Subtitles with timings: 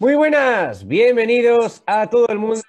[0.00, 2.60] Muy buenas, bienvenidos a todo el mundo.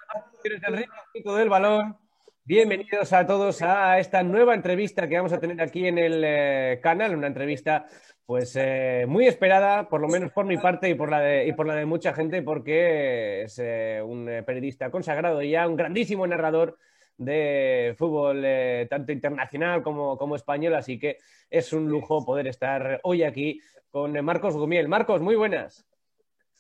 [2.44, 6.80] Bienvenidos a todos a esta nueva entrevista que vamos a tener aquí en el eh,
[6.82, 7.86] canal, una entrevista
[8.26, 11.54] pues eh, muy esperada, por lo menos por mi parte y por la de, y
[11.54, 16.26] por la de mucha gente, porque es eh, un periodista consagrado y ya, un grandísimo
[16.26, 16.80] narrador
[17.16, 18.44] de fútbol
[18.90, 24.14] tanto internacional como, como español, así que es un lujo poder estar hoy aquí con
[24.26, 24.88] Marcos Gumiel.
[24.88, 25.89] Marcos, muy buenas.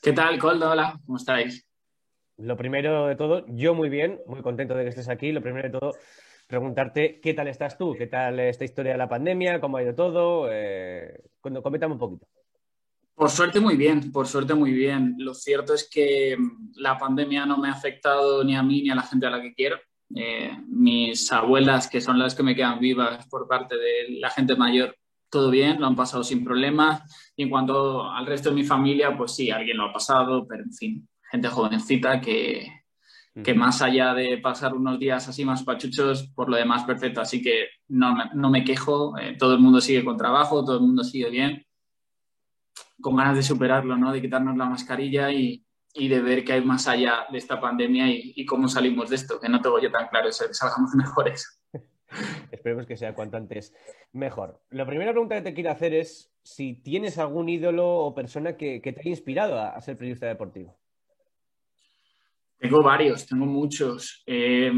[0.01, 0.71] ¿Qué tal, Coldo?
[0.71, 1.67] Hola, ¿cómo estáis?
[2.37, 5.33] Lo primero de todo, yo muy bien, muy contento de que estés aquí.
[5.33, 5.91] Lo primero de todo,
[6.47, 9.93] preguntarte qué tal estás tú, qué tal esta historia de la pandemia, cómo ha ido
[9.93, 10.47] todo.
[10.49, 12.27] Eh, coméntame un poquito.
[13.13, 15.15] Por suerte muy bien, por suerte muy bien.
[15.17, 18.91] Lo cierto es que mm, la pandemia no me ha afectado ni a mí ni
[18.91, 19.79] a la gente a la que quiero.
[20.15, 24.55] Eh, mis abuelas, que son las que me quedan vivas por parte de la gente
[24.55, 24.95] mayor,
[25.29, 27.01] todo bien, lo han pasado sin problemas.
[27.35, 30.63] Y en cuanto al resto de mi familia, pues sí, alguien lo ha pasado, pero
[30.63, 32.67] en fin, gente jovencita que,
[33.43, 37.21] que más allá de pasar unos días así más pachuchos, por lo demás perfecto.
[37.21, 40.81] Así que no, no me quejo, eh, todo el mundo sigue con trabajo, todo el
[40.81, 41.65] mundo sigue bien,
[43.01, 44.11] con ganas de superarlo, ¿no?
[44.11, 48.07] De quitarnos la mascarilla y, y de ver qué hay más allá de esta pandemia
[48.09, 50.91] y, y, cómo salimos de esto, que no tengo yo tan claro eso, que salgamos
[50.95, 51.61] mejores.
[52.59, 53.73] Esperemos que sea cuanto antes
[54.11, 54.61] mejor.
[54.69, 58.81] La primera pregunta que te quiero hacer es si tienes algún ídolo o persona que,
[58.81, 60.77] te haya inspirado a, ser periodista deportivo.
[62.57, 64.23] Tengo varios, tengo muchos.
[64.25, 64.73] Eh,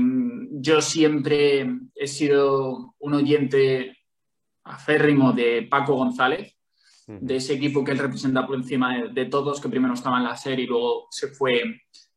[0.52, 1.66] yo siempre
[1.96, 3.98] he sido un oyente
[4.64, 6.56] aférrimo de Paco González,
[7.08, 10.38] de ese equipo que él representa por encima de, todos, que primero estaba en la
[10.38, 11.64] serie y luego se fue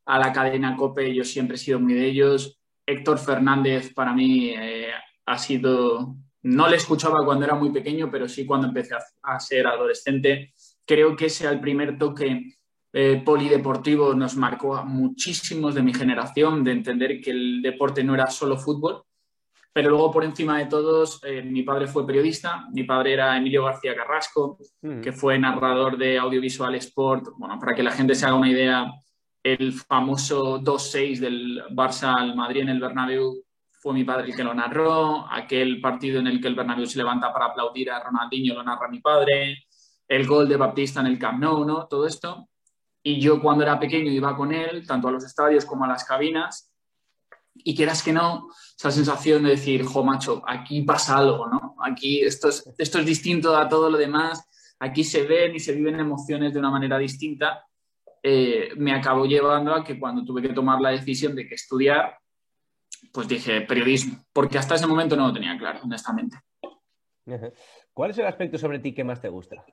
[0.04, 1.14] a la cadena COPE.
[1.14, 2.60] Yo siempre he sido muy de ellos.
[2.86, 4.90] Héctor Fernández para mí eh,
[5.26, 9.66] ha sido, no le escuchaba cuando era muy pequeño, pero sí cuando empecé a, ser
[9.66, 10.52] adolescente.
[10.84, 12.56] Creo que ese el primer toque
[12.92, 18.14] eh, polideportivo nos marcó a muchísimos de mi generación de entender que el deporte no
[18.14, 19.02] era solo fútbol.
[19.72, 22.68] Pero luego, por encima de todos, eh, mi padre fue periodista.
[22.72, 25.00] Mi padre era Emilio García Carrasco, mm.
[25.00, 27.30] que fue narrador de Audiovisual Sport.
[27.36, 28.86] Bueno, para que la gente se haga una idea,
[29.42, 33.43] el famoso 2-6 del Barça al Madrid en el Bernabéu
[33.84, 36.96] fue mi padre el que lo narró, aquel partido en el que el Bernabéu se
[36.96, 39.66] levanta para aplaudir a Ronaldinho lo narra mi padre,
[40.08, 41.86] el gol de Baptista en el Camp Nou, ¿no?
[41.86, 42.48] Todo esto.
[43.02, 46.02] Y yo cuando era pequeño iba con él, tanto a los estadios como a las
[46.02, 46.72] cabinas,
[47.52, 51.76] y quieras que no, esa sensación de decir, jo, macho, aquí pasa algo, ¿no?
[51.84, 55.74] Aquí esto es, esto es distinto a todo lo demás, aquí se ven y se
[55.74, 57.66] viven emociones de una manera distinta,
[58.22, 62.16] eh, me acabó llevando a que cuando tuve que tomar la decisión de que estudiar,
[63.12, 66.38] pues dije periodismo, porque hasta ese momento no lo tenía claro, honestamente.
[67.92, 69.64] ¿Cuál es el aspecto sobre ti que más te gusta?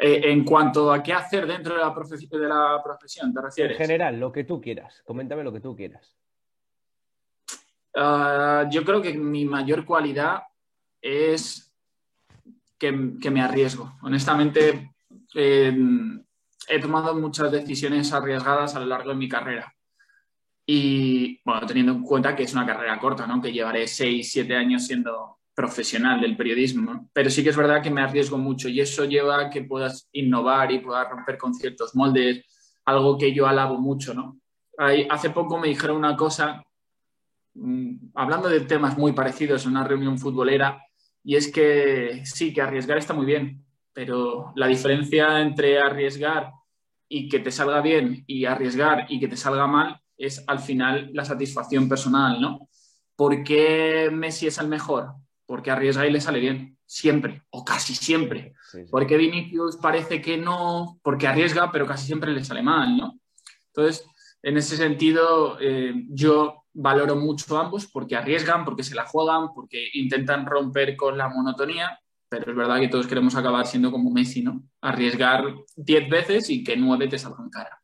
[0.00, 3.72] Eh, en cuanto a qué hacer dentro de la, de la profesión, ¿te refieres?
[3.72, 5.02] En general, lo que tú quieras.
[5.04, 6.16] Coméntame lo que tú quieras.
[7.94, 10.42] Ah, yo creo que mi mayor cualidad
[11.00, 11.72] es
[12.78, 13.92] que, me arriesgo.
[14.02, 14.94] Honestamente,
[15.34, 19.72] he tomado muchas decisiones arriesgadas a lo largo de mi carrera.
[20.66, 23.40] Y bueno, teniendo en cuenta que es una carrera corta, ¿no?
[23.40, 27.90] que llevaré 6, 7 años siendo profesional del periodismo, pero sí que es verdad que
[27.90, 31.94] me arriesgo mucho y eso lleva a que puedas innovar y puedas romper con ciertos
[31.94, 32.46] moldes,
[32.84, 34.14] algo que yo alabo mucho.
[34.14, 34.38] ¿no?
[35.10, 36.64] hace poco me dijeron una cosa,
[37.54, 40.82] mm, hablando de temas muy parecidos en una reunión futbolera,
[41.22, 46.50] y es que sí, que arriesgar está muy bien, pero la diferencia entre arriesgar
[47.08, 51.10] y que te salga bien y arriesgar y que te salga mal es al final
[51.12, 52.68] la satisfacción personal, ¿no?
[53.16, 55.14] ¿Por qué Messi es el mejor?
[55.46, 58.54] Porque arriesga y le sale bien, siempre, o casi siempre.
[58.90, 60.98] ¿Por qué Vinicius parece que no?
[61.02, 63.18] Porque arriesga, pero casi siempre le sale mal, ¿no?
[63.68, 64.06] Entonces,
[64.42, 69.52] en ese sentido, eh, yo valoro mucho a ambos porque arriesgan, porque se la juegan,
[69.54, 71.98] porque intentan romper con la monotonía,
[72.28, 74.62] pero es verdad que todos queremos acabar siendo como Messi, ¿no?
[74.80, 75.44] Arriesgar
[75.76, 77.81] 10 veces y que nueve te salgan cara.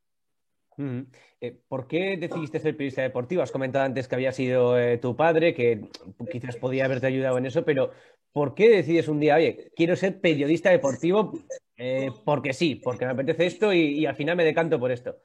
[1.41, 3.43] Eh, ¿Por qué decidiste ser periodista deportivo?
[3.43, 5.89] Has comentado antes que había sido eh, tu padre, que
[6.31, 7.91] quizás podía haberte ayudado en eso, pero
[8.33, 11.33] ¿por qué decides un día, oye, quiero ser periodista deportivo
[11.77, 15.17] eh, porque sí, porque me apetece esto y, al final me decanto por esto?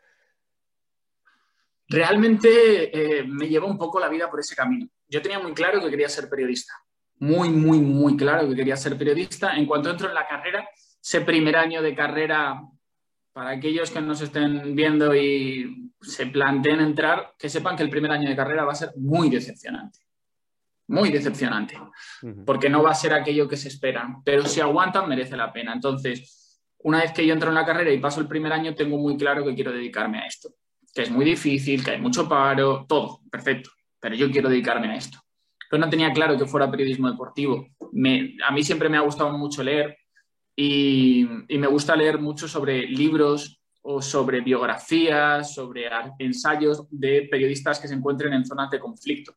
[1.88, 4.88] Realmente me llevó un poco la vida por ese camino.
[5.08, 6.74] Yo tenía muy claro que quería ser periodista,
[7.20, 9.56] muy, muy, muy claro que quería ser periodista.
[9.56, 10.68] En cuanto entro en la carrera,
[11.00, 12.62] ese primer año de carrera
[13.34, 18.12] para aquellos que nos estén viendo y se planteen entrar, que sepan que el primer
[18.12, 20.00] año de carrera va a ser muy decepcionante.
[20.88, 21.78] Muy decepcionante.
[22.46, 24.08] Porque no va a ser aquello que se espera.
[24.24, 25.74] Pero si aguantan, merece la pena.
[25.74, 28.98] Entonces, una vez que yo entro en la carrera y paso el primer año, tengo
[28.98, 30.50] muy claro que quiero dedicarme a esto,
[30.94, 34.96] que es muy difícil, que hay mucho paro, todo, perfecto, pero yo quiero dedicarme a
[34.96, 35.18] esto.
[35.72, 37.66] Pero no tenía claro que fuera periodismo deportivo.
[38.46, 39.98] a mí siempre me ha gustado mucho leer
[40.56, 47.80] y, y me gusta leer mucho sobre libros o sobre biografías, sobre ensayos de periodistas
[47.80, 49.36] que se encuentren en zonas de conflicto.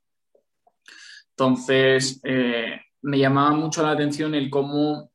[1.30, 5.10] Entonces, eh, me llamaba mucho la atención el cómo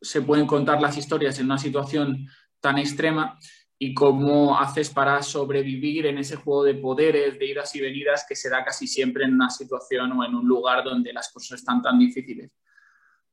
[0.00, 2.28] se pueden contar las historias en una situación
[2.60, 3.38] tan extrema
[3.76, 8.36] y cómo haces para sobrevivir en ese juego de poderes, de idas y venidas que
[8.36, 11.82] se da casi siempre en una situación o en un lugar donde las cosas están
[11.82, 12.52] tan difíciles.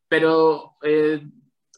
[0.08, 1.22] Pero eh,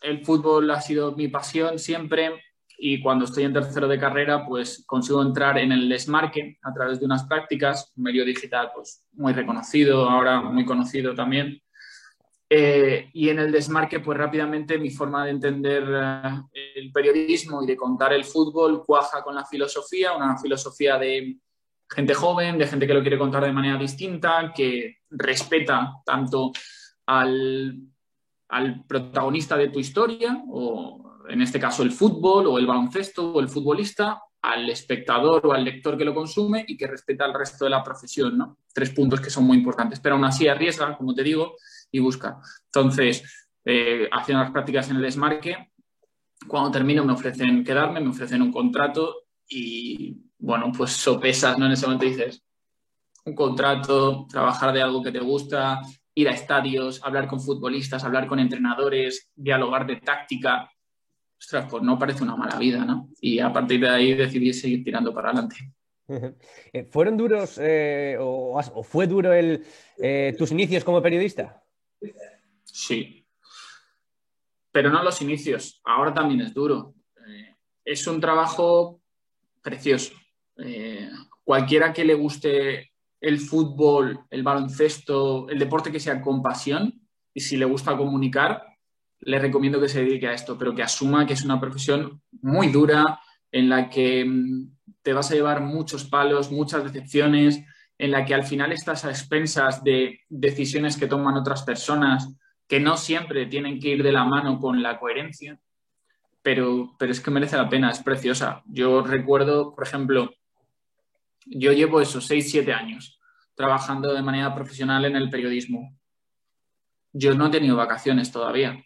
[0.04, 2.44] el fútbol ha sido mi pasión siempre
[2.78, 7.00] y cuando estoy en tercero de carrera, pues consigo entrar en el desmarque a través
[7.00, 11.62] de unas prácticas, un medio digital pues muy reconocido, ahora muy conocido también.
[12.50, 15.84] Eh, y en el desmarque, pues rápidamente mi forma de entender
[16.54, 21.38] eh, el periodismo y de contar el fútbol cuaja con la filosofía, una filosofía de
[21.90, 26.52] gente joven, de gente que lo quiere contar de manera distinta, que respeta tanto
[27.06, 27.93] al,
[28.54, 33.40] al protagonista de tu historia o en este caso el fútbol o el baloncesto o
[33.40, 37.64] el futbolista, al espectador o al lector que lo consume y que respeta al resto
[37.64, 38.58] de la profesión, ¿no?
[38.74, 41.56] Tres puntos que son muy importantes, pero aún así arriesga, como te digo,
[41.92, 42.40] y busca.
[42.66, 43.24] Entonces,
[43.64, 45.72] eh, haciendo las prácticas en el desmarque,
[46.48, 49.16] cuando termino me ofrecen quedarme, me ofrecen un contrato
[49.48, 51.66] y, bueno, pues sopesas, ¿no?
[51.66, 52.44] En ese momento dices,
[53.26, 55.82] un contrato, trabajar de algo que te gusta,
[56.16, 60.70] ir a estadios, hablar con futbolistas, hablar con entrenadores, dialogar de táctica,
[61.40, 63.10] ostras, pues no parece una mala vida, ¿no?
[63.20, 65.56] Y a partir de ahí decidí seguir tirando para adelante.
[66.74, 69.66] Eh, ¿Fueron duros eh, o, fue duro el,
[69.98, 71.64] eh, tus inicios como periodista?
[72.66, 73.26] Sí,
[74.70, 76.94] pero no los inicios, ahora también es duro.
[77.86, 79.02] es un trabajo
[79.62, 80.14] precioso.
[81.46, 82.93] cualquiera que le guste
[83.24, 87.02] el fútbol, el baloncesto, el deporte que sea con pasión
[87.34, 88.64] y si le gusta comunicar,
[89.22, 92.68] le recomiendo que se dedique a esto, pero que asuma que es una profesión muy
[92.68, 97.64] dura, en la que mm, te vas a llevar muchos palos, muchas decepciones,
[97.98, 102.28] en la que al final estás a expensas de decisiones que toman otras personas
[102.68, 105.58] que no siempre tienen que ir de la mano con la coherencia,
[106.42, 108.64] pero, pero es que merece la pena, es preciosa.
[108.66, 110.30] Yo recuerdo, por ejemplo,
[111.46, 113.20] yo llevo esos 6, 7 años
[113.56, 115.96] trabajando de manera profesional en el periodismo.
[117.12, 118.84] Yo no he tenido vacaciones todavía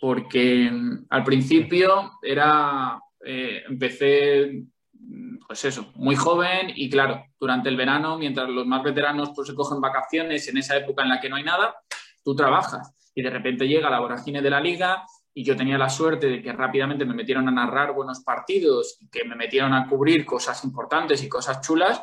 [0.00, 7.68] porque mm, al principio era, eh, empecé, mm, pues eso, muy joven y claro, durante
[7.68, 11.20] el verano, mientras los más veteranos pues se cogen vacaciones en esa época en la
[11.20, 11.76] que no hay nada,
[12.24, 15.04] tú trabajas y de repente llega la vorágine de la liga
[15.34, 19.08] y yo tenía la suerte de que rápidamente me metieron a narrar buenos partidos y
[19.08, 22.02] que me metieron a cubrir cosas importantes y cosas chulas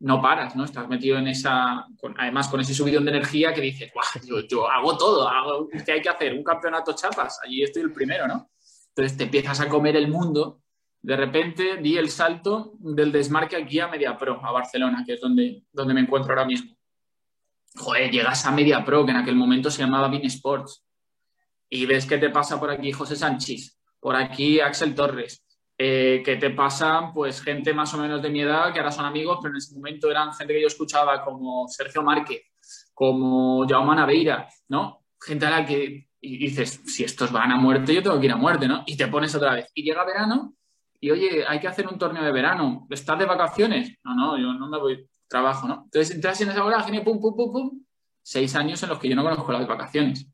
[0.00, 0.64] no paras, ¿no?
[0.64, 1.86] Estás metido en esa,
[2.18, 3.90] además con ese subidón de energía que dices,
[4.26, 6.34] yo, yo, hago todo, hago, ¿qué hay que hacer?
[6.34, 8.50] Un campeonato chapas, allí estoy el primero, ¿no?
[8.88, 10.60] Entonces te empiezas a comer el mundo.
[11.00, 15.20] De repente di el salto del desmarque aquí a Media Pro, a Barcelona, que es
[15.20, 16.76] donde, donde me encuentro ahora mismo.
[17.76, 20.84] Joder, llegas a Media Pro, que en aquel momento se llamaba Bean Sports,
[21.68, 25.44] y ves que te pasa por aquí José Sánchez, por aquí Axel Torres,
[25.76, 29.06] eh, que te pasan pues gente más o menos de mi edad que ahora son
[29.06, 32.42] amigos, pero en ese momento eran gente que yo escuchaba como Sergio Márquez,
[32.92, 35.04] como Jaume Naveira, ¿no?
[35.20, 38.36] Gente a la que dices, si estos van a muerte, yo tengo que ir a
[38.36, 38.84] muerte, ¿no?
[38.86, 39.70] Y te pones otra vez.
[39.74, 40.54] Y llega verano
[41.00, 42.86] y, oye, hay que hacer un torneo de verano.
[42.90, 43.98] ¿Estás de vacaciones?
[44.04, 45.82] No, no, yo no me voy, trabajo, ¿no?
[45.84, 47.84] Entonces entras en esa vorágine, pum, pum, pum, pum.
[48.22, 50.26] Seis años en los que yo no conozco las vacaciones.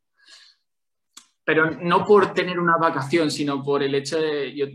[1.45, 4.67] Pero no por tener una vacación, sino por el hecho de, yo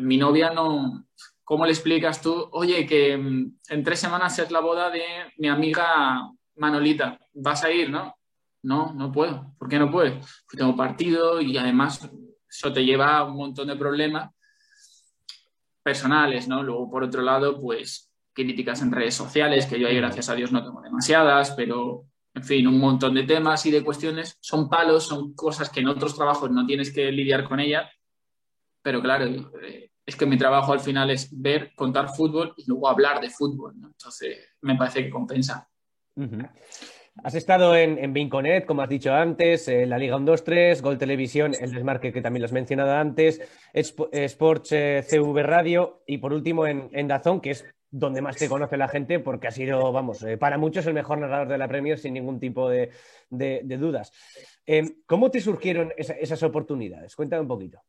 [0.00, 1.06] mi novia no,
[1.44, 2.48] ¿cómo le explicas tú?
[2.52, 5.02] Oye, que mm, en tres semanas es la boda de
[5.38, 6.20] mi amiga
[6.56, 8.16] Manolita, ¿vas a ir, no?
[8.62, 9.54] No, no puedo.
[9.58, 10.12] ¿Por qué no puedes?
[10.44, 12.08] Porque tengo partido y además
[12.48, 14.30] eso te lleva a un montón de problemas
[15.82, 16.62] personales, ¿no?
[16.62, 20.52] Luego, por otro lado, pues críticas en redes sociales, que yo ahí, gracias a Dios,
[20.52, 24.36] no tengo demasiadas, pero, en fin, un montón de temas y de cuestiones.
[24.40, 27.88] Son palos, son cosas que en otros trabajos no tienes que lidiar con ellas
[28.82, 29.26] pero claro,
[29.62, 33.30] eh, es que mi trabajo al final es ver, contar fútbol y luego hablar de
[33.30, 35.68] fútbol, Entonces, me parece que compensa.
[37.22, 41.52] Has estado en, en Vinconet, como has dicho antes, en la Liga 1-2-3, Gol Televisión,
[41.58, 43.40] el Desmarque, que también lo has mencionado antes,
[43.72, 48.48] Sports eh, CV Radio y por último en, en, Dazón, que es donde más te
[48.48, 51.68] conoce la gente porque ha sido, vamos, eh, para muchos el mejor narrador de la
[51.68, 52.90] Premier sin ningún tipo de,
[53.30, 54.12] dudas.
[55.06, 57.16] ¿Cómo te surgieron esas oportunidades?
[57.16, 57.82] Cuéntame un poquito.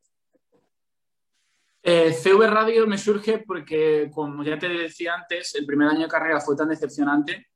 [1.84, 6.08] Eh, CV Radio me surge porque, como ya te decía antes, el primer año de
[6.08, 7.48] carrera fue tan decepcionante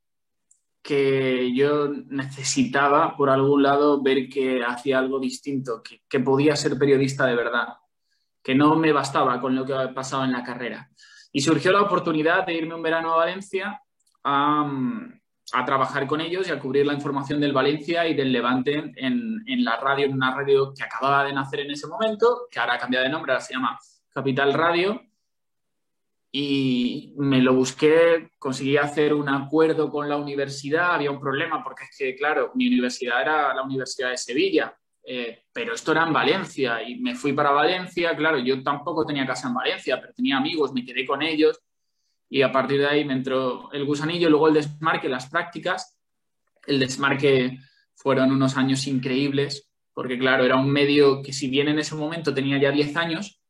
[0.81, 7.25] que yo necesitaba, por algún lado, ver que hacía algo distinto, que, podía ser periodista
[7.25, 7.69] de verdad,
[8.41, 10.91] que no me bastaba con lo que pasado en la carrera.
[11.35, 13.81] Y surgió la oportunidad de irme un verano a Valencia
[14.23, 14.71] a,
[15.65, 19.65] trabajar con ellos y a cubrir la información del Valencia y del Levante en, en,
[19.65, 22.79] la radio, en una radio que acababa de nacer en ese momento, que ahora ha
[22.79, 23.77] cambiado de nombre, ahora se llama
[24.13, 25.01] Capital Radio.
[26.31, 31.83] Y me lo busqué, conseguí hacer un acuerdo con la universidad, había un problema porque
[31.83, 34.73] es que, claro, mi universidad era la Universidad de Sevilla,
[35.07, 39.25] eh, pero esto era en Valencia y me fui para Valencia, claro, yo tampoco tenía
[39.25, 41.59] casa en Valencia, pero tenía amigos, me quedé con ellos.
[42.27, 45.99] Y a partir de ahí me entró el gusanillo, luego el desmarque, las prácticas,
[46.65, 47.59] el desmarque
[47.93, 52.33] fueron unos años increíbles, porque claro, era un medio que si bien en ese momento
[52.33, 53.41] tenía ya 10 años,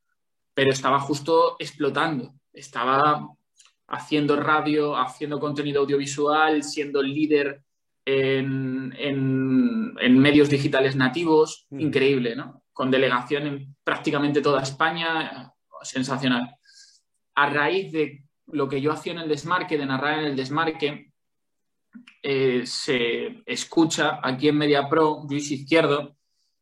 [0.53, 2.33] pero estaba justo explotando.
[2.51, 3.29] Estaba
[3.88, 7.64] haciendo radio, haciendo contenido audiovisual, siendo líder
[8.05, 11.79] en, medios digitales nativos, mm.
[11.79, 12.63] increíble, ¿no?
[12.71, 16.55] Con delegación en prácticamente toda España, sensacional.
[17.35, 21.12] A raíz de lo que yo hacía en el desmarque, de narrar en el desmarque,
[22.21, 26.15] eh, se escucha aquí en MediaPro, Luis Izquierdo,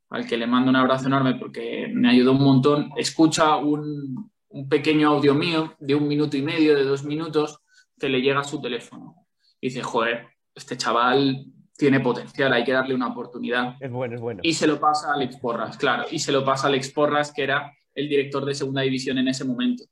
[0.10, 4.70] al que le mando un abrazo enorme porque me ayudó un montón, escucha un, un
[4.70, 7.60] pequeño audio mío de un minuto y medio, de dos minutos,
[8.00, 9.16] que le llega a su teléfono.
[9.60, 11.46] Y dice, joder, este chaval
[11.76, 13.76] tiene potencial, hay que darle una oportunidad.
[13.80, 14.42] Es bueno, es bueno.
[14.44, 16.06] Y se lo pasa a Alex Porras, claro.
[16.12, 19.28] Y se lo pasa a Alex Porras, que era el director de segunda división en
[19.28, 19.84] ese momento.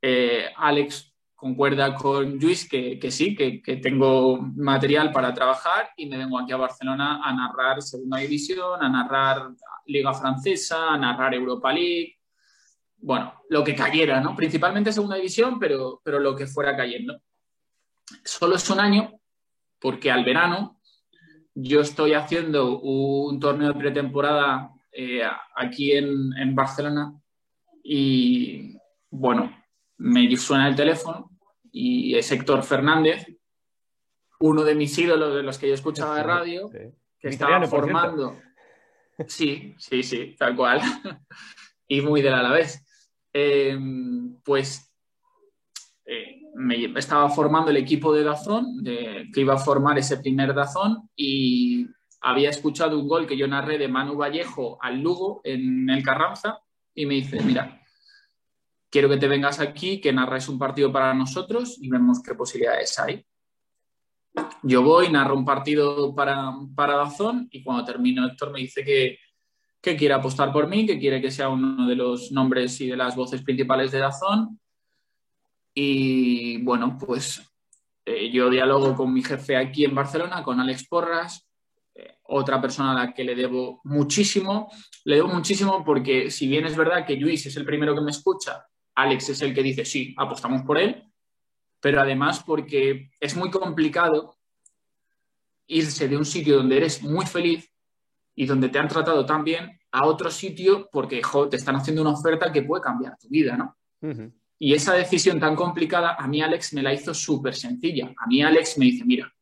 [0.00, 6.18] Eh, Alex concuerda con Luis que, sí, que, que, tengo material para trabajar y me
[6.18, 9.50] vengo aquí a Barcelona a narrar segunda división, a narrar
[9.86, 12.18] Liga Francesa, a narrar Europa League,
[13.00, 14.34] bueno, lo que cayera, ¿no?
[14.34, 17.20] Principalmente segunda división, pero, pero lo que fuera cayendo.
[18.24, 19.17] Solo es un año,
[19.80, 20.80] porque al verano
[21.54, 25.22] yo estoy haciendo un torneo de pretemporada eh,
[25.56, 27.12] aquí en, Barcelona
[27.82, 28.76] y,
[29.10, 29.52] bueno,
[29.96, 31.30] me suena el teléfono
[31.72, 33.26] y es Héctor Fernández,
[34.40, 38.38] uno de mis ídolos de los que yo escuchaba de radio, que estaba formando.
[39.26, 40.80] Sí, sí, sí, tal cual.
[41.88, 42.84] y muy del Alavés.
[43.32, 44.87] Em, pues
[46.54, 51.86] me estaba formando el equipo de Dazón, que iba a formar ese primer Dazón, y
[52.20, 56.60] había escuchado un gol que yo narré de Manu Vallejo al Lugo en el Carranza,
[56.94, 57.80] y me dice, mira,
[58.90, 62.98] quiero que te vengas aquí, que narres un partido para nosotros y vemos qué posibilidades
[62.98, 63.24] hay.
[64.62, 69.18] Yo voy, narro un partido para, para Dazón y cuando termino Héctor me dice que,
[69.80, 72.96] que quiere apostar por mí, que quiere que sea uno de los nombres y de
[72.96, 74.60] las voces principales de Dazón.
[75.74, 77.42] Y bueno, pues
[78.04, 81.46] eh, yo dialogo con mi jefe aquí en Barcelona, con Alex Porras,
[81.94, 84.70] eh, otra persona a la que le debo muchísimo.
[85.04, 88.10] Le debo muchísimo porque si bien es verdad que Luis es el primero que me
[88.10, 91.04] escucha, Alex es el que dice, sí, apostamos por él,
[91.80, 94.36] pero además porque es muy complicado
[95.66, 97.70] irse de un sitio donde eres muy feliz
[98.34, 101.20] y donde te han tratado tan bien a otro sitio porque
[101.50, 103.76] te están haciendo una oferta que puede cambiar tu vida, ¿no?
[104.58, 108.12] Y esa decisión tan complicada, a mí Alex me la hizo súper sencilla.
[108.16, 109.32] A mí Alex me dice, mira,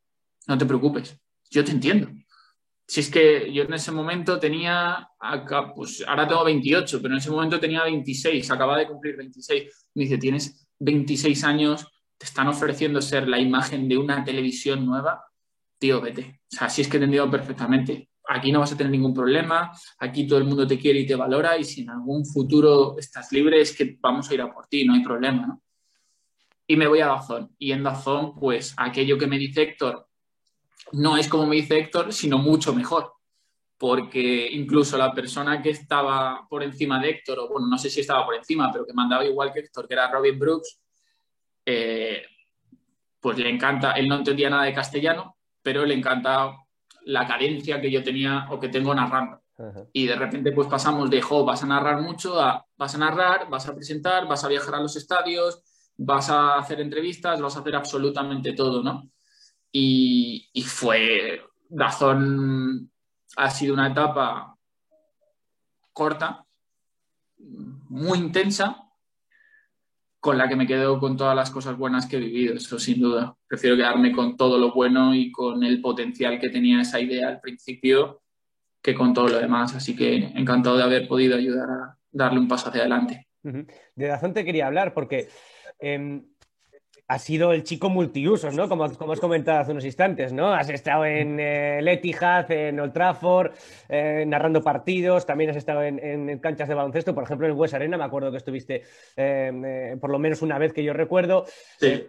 [0.46, 1.18] no te preocupes,
[1.50, 2.08] yo te entiendo.
[2.86, 5.08] Si es que yo en ese momento tenía,
[5.74, 9.88] pues ahora tengo 28, pero en ese momento tenía 26, acaba de cumplir 26.
[9.94, 15.24] Me dice, tienes 26 años, te están ofreciendo ser la imagen de una televisión nueva,
[15.78, 16.40] tío, vete.
[16.52, 19.72] O sea, si es que he entendido perfectamente aquí no vas a tener ningún problema,
[19.98, 23.32] aquí todo el mundo te quiere y te valora y si en algún futuro estás
[23.32, 25.62] libre es que vamos a ir a por ti, no hay problema, ¿no?
[26.66, 27.54] Y me voy a Dazón.
[27.58, 30.08] Y en Dazón, pues aquello que me dice Héctor
[30.92, 33.12] no es como me dice Héctor, sino mucho mejor.
[33.78, 38.00] Porque incluso la persona que estaba por encima de Héctor, o bueno, no sé si
[38.00, 40.80] estaba por encima, pero que mandaba igual que Héctor, que era Robin Brooks,
[41.66, 42.24] eh,
[43.20, 46.54] pues le encanta, él no entendía nada de castellano, pero le encanta
[47.06, 49.40] la cadencia que yo tenía o que tengo narrando.
[49.92, 53.48] Y de repente pues pasamos de, jo, vas a narrar mucho a, vas a narrar,
[53.48, 55.62] vas a presentar, vas a viajar a los estadios,
[55.96, 59.08] vas a hacer entrevistas, vas a hacer absolutamente todo, ¿no?
[59.72, 62.90] Y, y fue, Dazón
[63.36, 64.56] ha sido una etapa
[65.92, 66.44] corta,
[67.38, 68.85] muy intensa,
[70.20, 73.00] con la que me quedo con todas las cosas buenas que he vivido, eso sin
[73.00, 73.36] duda.
[73.46, 77.40] Prefiero quedarme con todo lo bueno y con el potencial que tenía esa idea al
[77.40, 78.22] principio
[78.82, 79.74] que con todo lo demás.
[79.74, 83.28] Así que encantado de haber podido ayudar a darle un paso hacia adelante.
[83.42, 85.28] De Dazón te quería hablar porque
[85.78, 86.22] eh,
[87.08, 88.68] has sido el chico multiusos, ¿no?
[88.68, 90.52] Como, como has comentado hace unos instantes, ¿no?
[90.52, 93.52] Has estado en eh, en Old Trafford,
[93.88, 97.96] eh, narrando partidos, también has estado en, canchas de baloncesto, por ejemplo, en West Arena,
[97.96, 98.82] me acuerdo que estuviste
[99.16, 101.46] eh, por lo menos una vez que yo recuerdo.
[101.78, 102.06] Sí.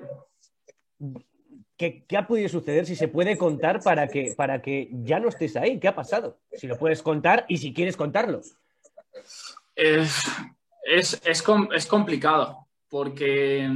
[1.77, 2.87] ¿Qué, ha podido suceder?
[2.87, 5.79] Si se puede contar para que, para que ya no estés ahí.
[5.79, 6.39] ¿Qué ha pasado?
[6.51, 8.41] Si lo puedes contar y si quieres contarlo.
[9.75, 10.25] Es,
[10.83, 13.69] es, es complicado porque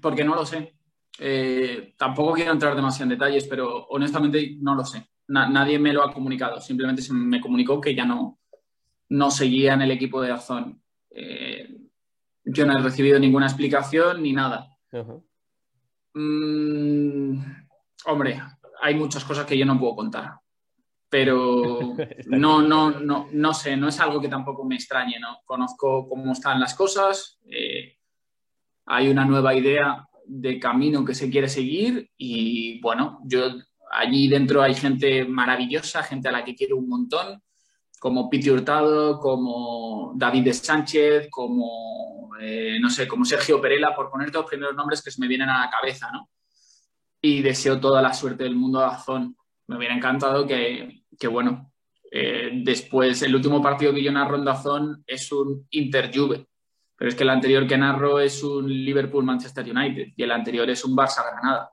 [0.00, 0.74] porque no lo sé.
[1.18, 5.08] Eh, tampoco quiero entrar demasiado en detalles, pero honestamente no lo sé.
[5.28, 6.60] nadie me lo ha comunicado.
[6.60, 8.38] Simplemente se me comunicó que ya no,
[9.08, 10.82] no seguía en el equipo de Azón.
[11.10, 11.76] Eh,
[12.44, 14.76] yo no he recibido ninguna explicación ni nada.
[16.14, 17.38] Mm,
[18.06, 18.42] hombre,
[18.82, 20.34] hay muchas cosas que yo no puedo contar.
[21.08, 21.80] Pero
[22.26, 25.38] no, no, no, no sé, no es algo que tampoco me extrañe, ¿no?
[25.44, 27.38] Conozco cómo están las cosas.
[27.50, 27.95] Eh,
[28.86, 33.48] hay una nueva idea de camino que se quiere seguir y bueno, yo
[33.90, 37.42] allí dentro hay gente maravillosa, gente a la que quiero un montón,
[37.98, 44.32] como Piti Hurtado, como David Sánchez, como, eh, no sé, como Sergio Perela, por poner
[44.32, 46.28] los primeros nombres que se me vienen a la cabeza, ¿no?
[47.22, 49.36] Y deseo toda la suerte del mundo a Azón.
[49.66, 51.72] Me hubiera encantado que, bueno,
[52.12, 56.46] eh, después, el último partido que yo narro en Dazón es un Inter-Juve
[56.96, 60.84] pero es que el anterior que narro es un Liverpool-Manchester United y el anterior es
[60.84, 61.70] un Barça-Granada.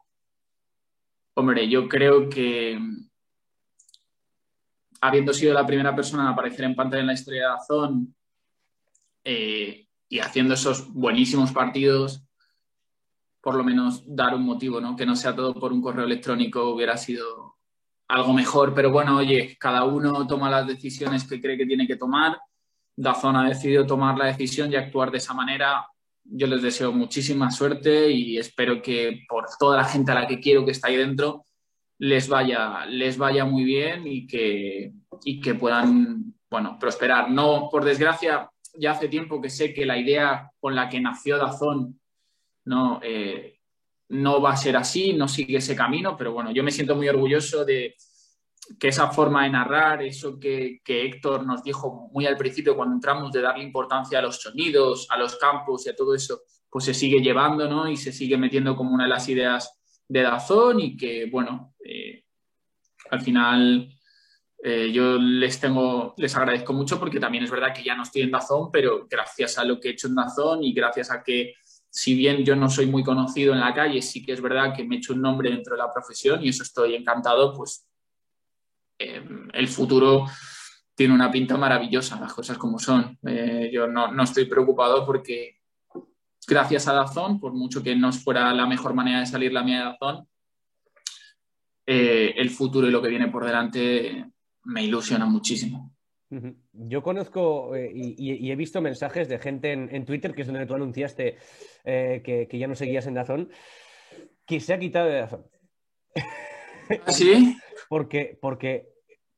[1.36, 2.78] Hombre, yo creo que
[5.02, 8.16] habiendo sido la primera persona a aparecer en pantalla en la historia de Azón
[9.24, 12.24] eh, y haciendo esos buenísimos partidos,
[13.42, 14.96] por lo menos dar un motivo, ¿no?
[14.96, 17.58] Que no sea todo por un correo electrónico hubiera sido
[18.08, 21.96] algo mejor, pero bueno, oye, cada uno toma las decisiones que cree que tiene que
[21.96, 22.38] tomar
[22.96, 25.88] Dazón ha decidido tomar la decisión y actuar de esa manera.
[26.24, 30.40] Yo les deseo muchísima suerte y espero que por toda la gente a la que
[30.40, 31.46] quiero que está ahí dentro
[32.00, 34.92] les vaya, les vaya muy bien y que,
[35.24, 37.32] y que puedan bueno, prosperar.
[37.32, 41.38] No, por desgracia, ya hace tiempo que sé que la idea con la que nació
[41.38, 42.00] Dazón
[42.66, 43.60] no, eh,
[44.10, 47.08] no va a ser así, no sigue ese camino, pero bueno, yo me siento muy
[47.08, 47.96] orgulloso de,
[48.80, 53.32] que esa forma de narrar, eso que, Héctor nos dijo muy al principio cuando entramos
[53.32, 56.94] de darle importancia a los sonidos, a los campos y a todo eso, pues se
[56.94, 57.88] sigue llevando, ¿no?
[57.88, 62.24] Y se sigue metiendo como una de las ideas de Dazón y que, bueno, eh,
[63.10, 63.90] al final
[64.64, 68.24] eh, yo les tengo, les agradezco mucho porque también es verdad que ya no estoy
[68.24, 71.54] en Dazón, pero gracias a lo que he hecho en Dazón y gracias a que
[71.90, 74.84] si bien yo no soy muy conocido en la calle, sí que es verdad que
[74.84, 77.88] me he hecho un nombre dentro de la profesión y eso estoy encantado, pues
[79.04, 80.26] Em, el futuro
[80.96, 83.18] tiene una pinta maravillosa, las cosas como son.
[83.26, 85.60] Eh, yo no, estoy preocupado porque
[86.48, 89.80] gracias a Dazón, por mucho que no fuera la mejor manera de salir la mía
[89.80, 90.28] de Dazón,
[91.86, 94.26] eh, el futuro y lo que viene por delante
[94.66, 95.92] me ilusiona muchísimo.
[96.72, 100.74] Yo conozco eh, y, he visto mensajes de gente en, Twitter, que es donde tú
[100.74, 101.38] anunciaste
[101.84, 103.50] que, ya no seguías en Dazón,
[104.46, 105.46] que se ha quitado de Dazón.
[107.06, 107.56] ¿Ah, ¿Sí?
[107.90, 108.93] porque, porque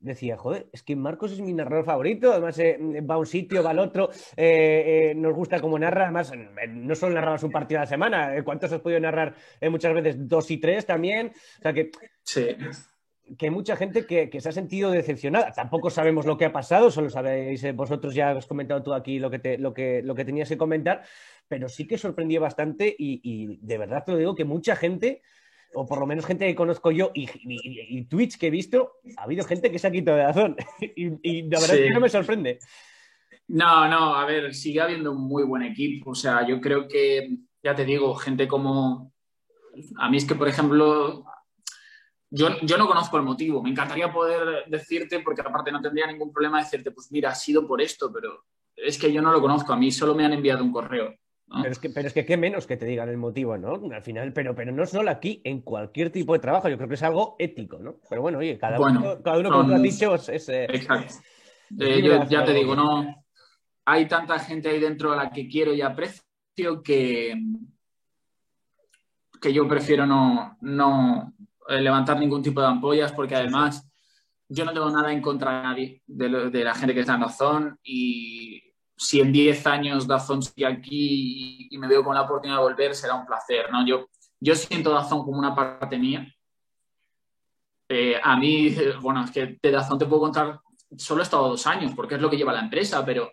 [0.06, 3.64] decía, joder, es que Marcos es mi narrador favorito, además eh, va a un sitio,
[3.64, 6.32] va al otro, eh, eh, nos gusta cómo narra, además
[6.70, 9.36] no solo narrabas un partido a la semana, ¿cuántos has podido narrar
[9.70, 10.28] muchas veces?
[10.28, 11.92] Dos y tres también, o sea que...
[13.40, 15.52] Que hay mucha gente que, se ha sentido decepcionada.
[15.52, 19.32] Tampoco sabemos lo que ha pasado, solo sabéis, vosotros ya has comentado tú aquí lo
[19.32, 21.02] que, te, lo, que, lo que tenías que comentar,
[21.48, 25.24] pero sí que sorprendió bastante y, y de verdad te lo digo que mucha gente
[25.74, 29.24] o por lo menos gente que conozco yo y, y, tweets que he visto, ha
[29.24, 30.56] habido gente que se ha quitado de razón.
[30.82, 32.60] y, la verdad es que no me sorprende.
[33.48, 36.12] No, no, a ver, sigue habiendo un muy buen equipo.
[36.12, 39.14] O sea, yo creo que, ya te digo, gente como.
[39.98, 41.26] A mí es que, por ejemplo,
[42.30, 43.62] yo, yo no conozco el motivo.
[43.62, 47.68] Me encantaría poder decirte, porque aparte no tendría ningún problema decirte, pues mira, ha sido
[47.68, 49.74] por esto, pero es que yo no lo conozco.
[49.74, 51.14] A mí solo me han enviado un correo.
[51.48, 53.80] Pero, es que, pero es que qué menos que te digan el motivo, ¿no?
[53.94, 56.96] Al final, pero, pero no solo aquí, en cualquier tipo de trabajo, yo creo que
[56.96, 57.98] es algo ético, ¿no?
[58.10, 60.50] Pero bueno, oye, cada uno, cada uno has dicho, es...
[60.50, 61.16] Eh, exacto.
[61.80, 63.24] Eh, yo ya te digo, no...
[63.86, 66.24] Hay tanta gente ahí dentro a la que quiero y aprecio
[66.84, 67.36] que,
[69.40, 71.34] que yo prefiero no, no
[71.68, 73.88] eh, levantar ningún tipo de ampollas porque además
[74.50, 77.22] yo no tengo nada en contra de nadie, de, de la gente que está en
[77.22, 78.64] la zona y
[78.98, 82.96] si en 10 años Dazón sigue aquí y, me veo con la oportunidad de volver,
[82.96, 83.86] será un placer, ¿no?
[83.86, 84.08] Yo,
[84.40, 86.28] yo siento Dazón como una parte mía.
[87.90, 90.60] Eh, a mí, bueno, es que de Dazón te puedo contar,
[90.98, 93.32] solo he estado dos años, porque es lo que lleva la empresa, pero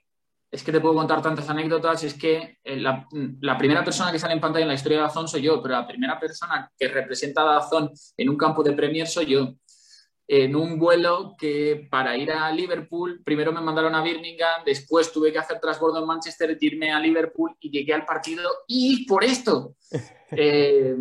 [0.52, 3.08] es que te puedo contar tantas anécdotas, es que eh, la,
[3.56, 5.86] primera persona que sale en pantalla en la historia de Dazón soy yo, pero la
[5.86, 9.54] primera persona que representa a Dazón en un campo de Premier soy yo.
[10.26, 15.32] En un vuelo que para ir a Liverpool, primero me mandaron a Birmingham, después tuve
[15.32, 19.74] que hacer transbordo en Manchester, irme a Liverpool y llegué al partido y por esto,
[20.30, 20.96] eh,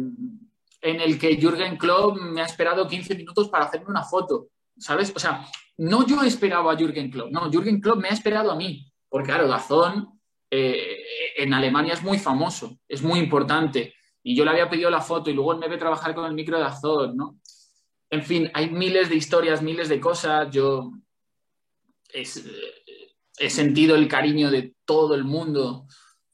[0.81, 5.13] en el que Jürgen Klopp me ha esperado 15 minutos para hacerme una foto, ¿sabes?
[5.15, 5.45] O sea,
[5.77, 8.91] no yo esperaba a Jürgen Klopp, no, Jürgen Klopp me ha esperado a mí.
[9.12, 11.03] Porque claro, Dazón eh,
[11.36, 13.93] en Alemania es muy famoso, es muy importante.
[14.23, 16.34] Y yo le había pedido la foto y luego él me ve trabajar con el
[16.34, 17.39] micro de Dazón, ¿no?
[18.12, 20.52] En fin, hay miles de historias, miles de cosas.
[20.52, 20.91] Yo
[22.13, 25.88] he sentido el cariño de todo el mundo,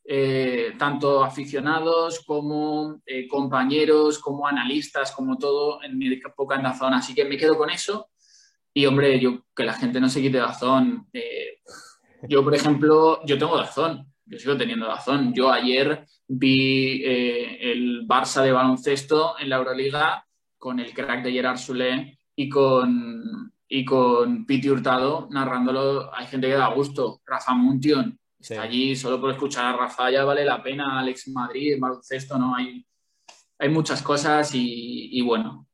[0.03, 6.95] eh, tanto aficionados como eh, compañeros, como analistas, como todo en mi época en Dazón.
[6.95, 8.09] Así que me quedo con eso.
[8.73, 11.07] Y hombre, yo que la gente no se quite Dazón.
[12.27, 15.31] Yo, por ejemplo, yo tengo razón, yo sigo teniendo razón.
[15.31, 20.26] Yo ayer vi eh, el Barça de baloncesto en la Euroliga
[20.57, 26.13] con el crack de Gerard Soulé y con, y con Piti Hurtado narrándolo.
[26.15, 27.21] Hay gente que da gusto.
[27.25, 30.99] Rafa Muntion está allí, solo por escuchar a Rafa ya vale la pena.
[30.99, 32.55] Alex Madrid, baloncesto, ¿no?
[32.55, 32.85] Hay,
[33.59, 35.67] hay muchas cosas y, y bueno,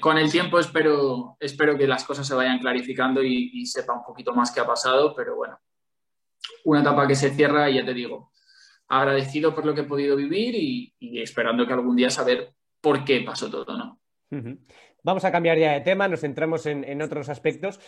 [0.00, 4.34] con el tiempo espero, espero que las cosas se vayan clarificando y, sepa un poquito
[4.34, 5.58] más qué ha pasado, pero bueno,
[6.64, 8.32] una etapa que se cierra y ya te digo,
[8.88, 12.54] agradecido por lo que he podido vivir y, esperando que algún día saber
[12.86, 14.00] por qué pasó todo, ¿no?
[15.02, 17.80] Vamos a cambiar ya de tema, nos centramos en, otros aspectos.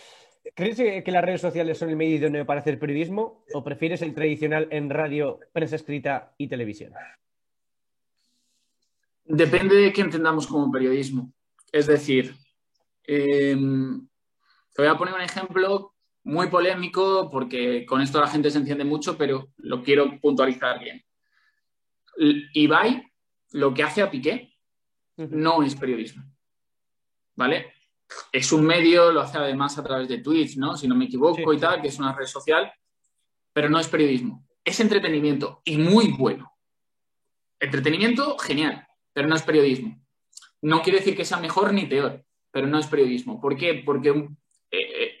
[0.53, 4.13] ¿Crees que las redes sociales son el medio idóneo para hacer periodismo o prefieres el
[4.13, 6.91] tradicional en radio, prensa escrita y televisión?
[9.23, 11.31] Depende de qué entendamos como periodismo.
[11.71, 12.35] Es decir,
[13.05, 14.05] em,
[14.75, 18.83] te voy a poner un ejemplo muy polémico porque con esto la gente se entiende
[18.83, 21.01] mucho, pero lo quiero puntualizar bien.
[22.53, 23.01] Ibai,
[23.51, 24.48] lo que hace a Piqué,
[25.27, 26.23] no es periodismo.
[27.35, 27.73] ¿Vale?
[28.31, 30.75] Es un medio, lo hace además a través de Twitch, ¿no?
[30.75, 32.71] Si no me equivoco y tal, que es una red social,
[33.53, 34.45] pero no es periodismo.
[34.63, 36.51] Es entretenimiento y muy bueno.
[37.59, 39.99] Entretenimiento, genial, pero no es periodismo.
[40.61, 43.39] No quiere decir que sea mejor ni peor, pero no es periodismo.
[43.39, 43.81] ¿Por qué?
[43.85, 44.37] Porque un,
[44.71, 45.19] eh,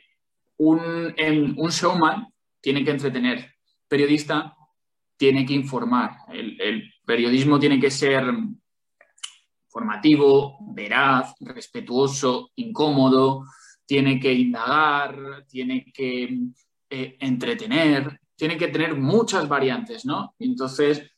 [0.57, 2.27] un, showman
[2.61, 3.55] tiene que entretener,
[3.87, 4.55] periodista
[5.17, 6.11] tiene que informar.
[6.31, 8.25] El, periodismo tiene que ser
[9.79, 13.45] formativo, veraz, respetuoso, incómodo,
[13.85, 16.37] tiene que indagar, tiene que
[16.89, 20.35] eh, entretener, tiene que tener muchas variantes, ¿no?
[20.37, 21.09] Entonces,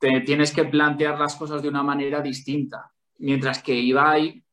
[0.00, 2.90] te tienes que plantear las cosas de una manera distinta.
[3.18, 4.44] Mientras que Ibai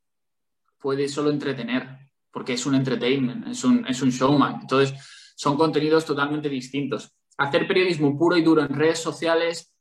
[0.77, 4.59] puede solo entretener, porque es un entertainment, es un, es un showman.
[4.61, 4.93] Entonces,
[5.35, 7.11] son contenidos totalmente distintos.
[7.35, 9.73] Hacer periodismo puro y duro en redes sociales,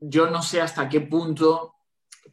[0.00, 1.75] yo no sé hasta qué punto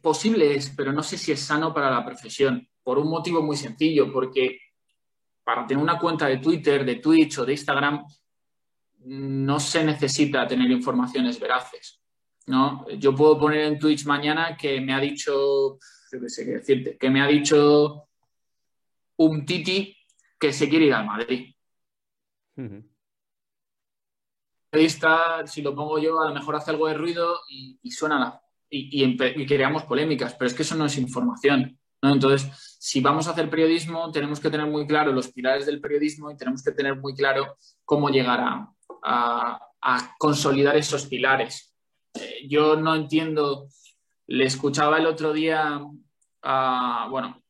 [0.04, 3.56] posible es, pero no sé si es sano para la profesión, por un motivo muy
[3.56, 4.60] sencillo, porque
[5.42, 8.04] para tener una cuenta de Twitter, de Twitch o de Instagram,
[9.06, 12.00] no se necesita tener informaciones veraces.
[12.46, 12.86] ¿no?
[12.98, 15.78] Yo puedo poner en Twitch mañana que me ha dicho,
[17.00, 18.08] que me ha dicho
[19.16, 19.96] un Titi
[20.38, 21.54] que se quiere ir al Madrid.
[25.46, 28.40] Si lo pongo yo, a lo mejor hace algo de ruido y, suena
[28.76, 31.78] y, y, creamos polémicas, pero es que eso no es información.
[32.02, 32.12] ¿no?
[32.12, 36.30] Entonces, si vamos a hacer periodismo, tenemos que tener muy claro los pilares del periodismo
[36.30, 38.40] y tenemos que tener muy claro cómo llegar
[39.02, 41.74] a consolidar esos pilares.
[42.14, 43.68] Eh, yo no entiendo,
[44.28, 45.80] le escuchaba el otro día,
[46.42, 47.42] a, bueno,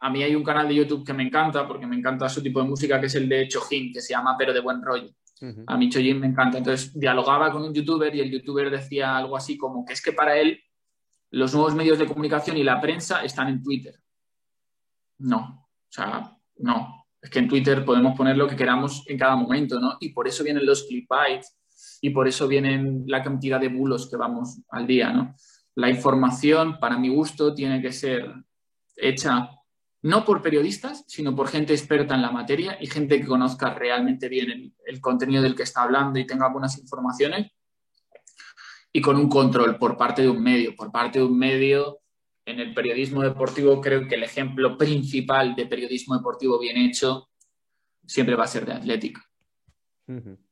[0.00, 2.60] a, mí hay un canal de YouTube que me encanta porque me encanta su tipo
[2.60, 5.10] de música, que es el de Chojin, que se llama Pero de Buen Rollo.
[5.68, 6.58] A mí Chojin me encanta.
[6.58, 10.12] Entonces dialogaba con un youtuber y el youtuber decía algo así como que es que
[10.12, 10.60] para él
[11.30, 13.94] los nuevos medios de comunicación y la prensa están en Twitter.
[15.18, 17.06] No, o sea, no.
[17.20, 19.96] Es que en Twitter podemos poner lo que queramos en cada momento, ¿no?
[20.00, 21.58] Y por eso vienen los clickbites,
[22.00, 25.34] y por eso vienen la cantidad de bulos que vamos al día, ¿no?
[25.74, 28.32] La información, para mi gusto, tiene que ser
[28.96, 29.50] hecha
[30.02, 34.28] no por periodistas, sino por gente experta en la materia y gente que conozca realmente
[34.28, 37.50] bien el, contenido del que está hablando y tenga buenas informaciones
[38.92, 42.00] y con un control por parte de un medio, por parte de un medio
[42.44, 47.28] en el periodismo deportivo creo que el ejemplo principal de periodismo deportivo bien hecho
[48.06, 49.20] siempre va a ser de Atlético.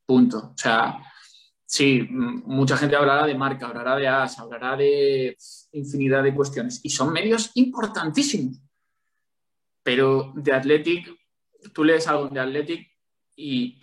[0.05, 0.53] Punto.
[0.55, 1.01] O sea,
[1.69, 5.37] Sí, mucha gente hablará de marca, hablará de AS, hablará de
[5.73, 6.81] infinidad de cuestiones.
[6.85, 8.63] Y son medios importantísimos.
[9.83, 11.13] Pero de Athletic,
[11.75, 12.89] tú lees algo de Athletic
[13.35, 13.81] y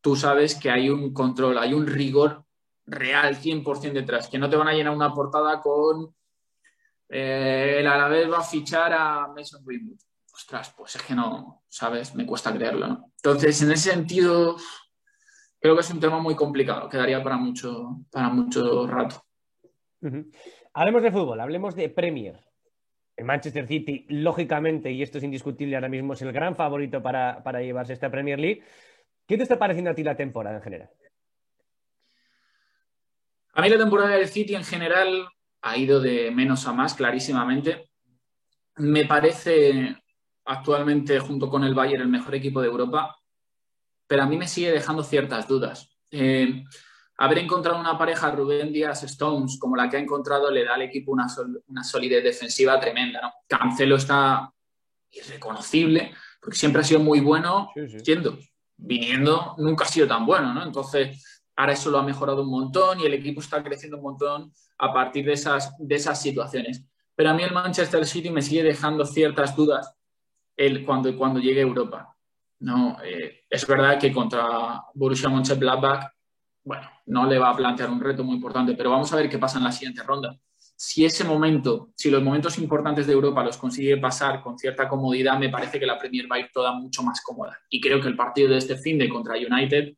[0.00, 2.45] tú sabes que hay un control, hay un rigor
[2.86, 6.14] real 100% detrás, que no te van a llenar una portada con
[7.08, 9.98] eh, el Alavés va a fichar a Mason Greenwood.
[10.32, 12.14] Ostras, pues es que no, ¿sabes?
[12.14, 13.12] Me cuesta creerlo, ¿no?
[13.16, 14.56] Entonces, en ese sentido,
[15.58, 19.22] creo que es un tema muy complicado, quedaría para mucho, para mucho rato.
[20.74, 22.38] Hablemos de fútbol, hablemos de Premier.
[23.16, 27.42] El Manchester City, lógicamente, y esto es indiscutible ahora mismo, es el gran favorito para,
[27.42, 28.62] para llevarse esta Premier League.
[29.26, 30.90] ¿Qué te está pareciendo a ti la temporada en general?
[33.56, 35.26] A mí la temporada del City en general
[35.62, 37.88] ha ido de menos a más, clarísimamente.
[38.76, 39.96] Me parece
[40.44, 43.16] actualmente, junto con el Bayern, el mejor equipo de Europa,
[44.06, 45.88] pero a mí me sigue dejando ciertas dudas.
[46.10, 46.64] Eh,
[47.16, 50.82] haber encontrado una pareja Rubén Díaz Stones como la que ha encontrado le da al
[50.82, 51.26] equipo una,
[51.82, 53.22] solidez defensiva tremenda.
[53.22, 53.32] ¿no?
[53.48, 54.52] Cancelo está
[55.10, 57.70] irreconocible, porque siempre ha sido muy bueno,
[58.04, 58.38] siendo,
[58.76, 60.62] viniendo, nunca ha sido tan bueno, ¿no?
[60.62, 64.52] Entonces, ahora eso lo ha mejorado un montón y el equipo está creciendo un montón
[64.78, 66.84] a partir de esas, de esas situaciones.
[67.14, 69.94] Pero a mí el Manchester City me sigue dejando ciertas dudas
[70.56, 72.16] el, cuando, cuando llegue a Europa.
[72.58, 76.10] No, eh, es verdad que contra Borussia Mönchengladbach
[76.66, 79.38] bueno, no le va a plantear un reto muy importante, pero vamos a ver qué
[79.38, 80.36] pasa en la siguiente ronda.
[80.58, 85.38] Si ese momento, si los momentos importantes de Europa los consigue pasar con cierta comodidad,
[85.38, 87.56] me parece que la Premier va a ir toda mucho más cómoda.
[87.70, 89.94] Y creo que el partido de este fin de contra United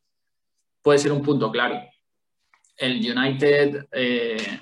[0.81, 1.79] puede ser un punto claro.
[2.77, 4.61] El United, eh,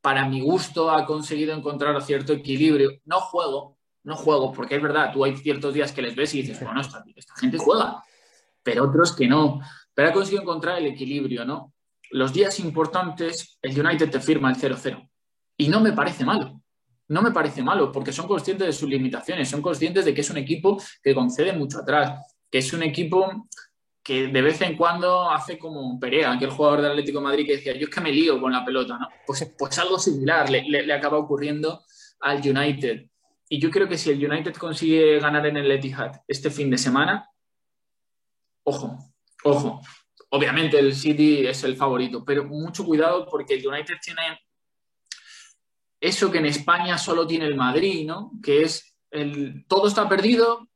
[0.00, 3.00] para mi gusto, ha conseguido encontrar cierto equilibrio.
[3.04, 6.42] No juego, no juego, porque es verdad, tú hay ciertos días que les ves y
[6.42, 7.02] dices, bueno, esta
[7.36, 8.02] gente juega,
[8.62, 9.60] pero otros que no
[9.98, 11.74] pero ha conseguido encontrar el equilibrio, ¿no?
[12.12, 15.10] Los días importantes, el United te firma el 0-0.
[15.56, 16.62] Y no me parece malo.
[17.08, 20.30] No me parece malo, porque son conscientes de sus limitaciones, son conscientes de que es
[20.30, 23.48] un equipo que concede mucho atrás, que es un equipo
[24.08, 27.74] que de vez en cuando hace como Perea, aquel jugador del Atlético Madrid que decía,
[27.74, 29.06] yo es que me lío con la pelota, ¿no?
[29.26, 31.84] Pues, pues algo similar le, le, acaba ocurriendo
[32.20, 33.04] al United.
[33.50, 36.78] Y yo creo que si el United consigue ganar en el Etihad este fin de
[36.78, 37.28] semana,
[38.62, 38.98] ojo,
[39.44, 39.82] Ojo,
[40.30, 44.40] obviamente el City es el favorito, pero mucho cuidado porque el United tiene
[46.00, 48.32] eso que en España solo tiene el Madrid, ¿no?
[48.42, 50.66] Que es el todo está perdido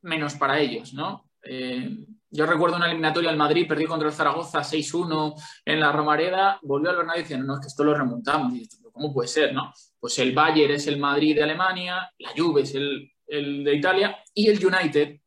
[0.00, 1.30] menos para ellos, ¿no?
[1.44, 1.96] Eh,
[2.32, 5.34] yo recuerdo una eliminatoria al Madrid, perdió contra el Zaragoza 6-1
[5.66, 8.54] en la Romareda, volvió al Bernabéu diciendo, no, es que esto lo remontamos.
[8.54, 9.72] Y ¿cómo puede ser, no?
[10.00, 14.16] Pues el Bayern es el Madrid de Alemania, la Juve es el, el de Italia
[14.34, 15.20] y el United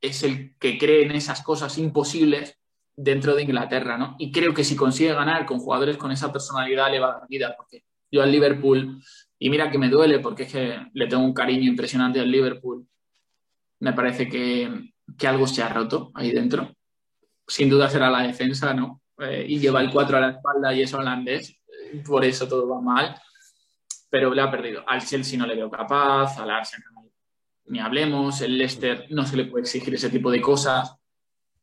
[0.00, 2.58] es el que cree en esas cosas imposibles
[2.96, 4.16] dentro de Inglaterra, ¿no?
[4.18, 7.28] Y creo que si consigue ganar con jugadores con esa personalidad le va a dar
[7.28, 9.00] vida, porque yo al Liverpool,
[9.38, 12.86] y mira que me duele porque es que le tengo un cariño impresionante al Liverpool,
[13.78, 14.92] me parece que,
[15.26, 16.74] algo se ha roto ahí dentro.
[17.46, 19.02] Sin duda será la defensa, ¿no?
[19.18, 21.58] Eh, y lleva el 4 a la espalda y es holandés,
[22.06, 23.20] por eso todo va mal,
[24.10, 24.84] pero le ha perdido.
[24.86, 26.98] Al Chelsea no le veo capaz, al Arsenal
[27.68, 30.96] ni hablemos, el Leicester no se le puede exigir ese tipo de cosas.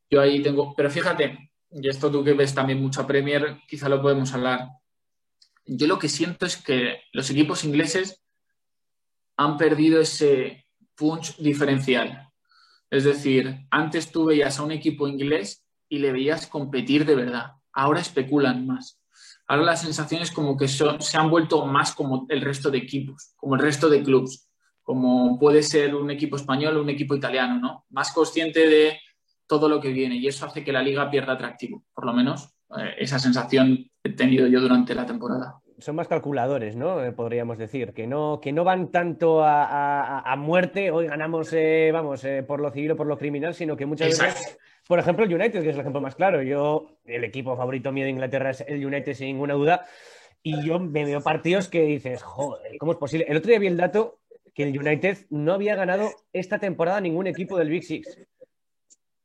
[0.09, 4.01] Yo ahí tengo, pero fíjate, y esto tú que ves también mucha Premier, quizá lo
[4.01, 4.69] podemos hablar.
[5.65, 8.23] Yo lo que siento es que los equipos ingleses
[9.35, 12.29] han perdido ese punch diferencial.
[12.89, 17.53] Es decir, antes tú veías a un equipo inglés y le veías competir de verdad.
[17.73, 18.99] Ahora especulan más.
[19.47, 23.33] Ahora las sensaciones como que son, se han vuelto más como el resto de equipos,
[23.35, 24.49] como el resto de clubes
[24.85, 27.85] como puede ser un equipo español o un equipo italiano, ¿no?
[27.89, 28.99] Más consciente de
[29.47, 32.53] todo lo que viene y eso hace que la liga pierda atractivo, por lo menos
[32.77, 35.59] eh, esa sensación he tenido yo durante la temporada.
[35.77, 37.03] Son más calculadores, ¿no?
[37.03, 42.25] Eh, podríamos decir, que no, que no van tanto a, muerte, hoy ganamos, eh, vamos,
[42.47, 44.57] por lo civil o por lo criminal, sino que muchas veces,
[44.87, 48.05] por ejemplo, el United, que es el ejemplo más claro, yo, el equipo favorito mío
[48.05, 49.85] de Inglaterra es el United sin ninguna duda,
[50.41, 53.25] y yo me veo partidos que dices, joder, ¿cómo es posible?
[53.27, 54.19] El otro día vi el dato
[54.55, 58.19] que el United no había ganado esta temporada a ningún equipo del Big Six.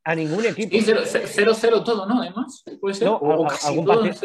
[0.02, 0.76] A ningún equipo.
[0.76, 2.20] 0-0 todo, ¿no?
[2.20, 2.64] Además,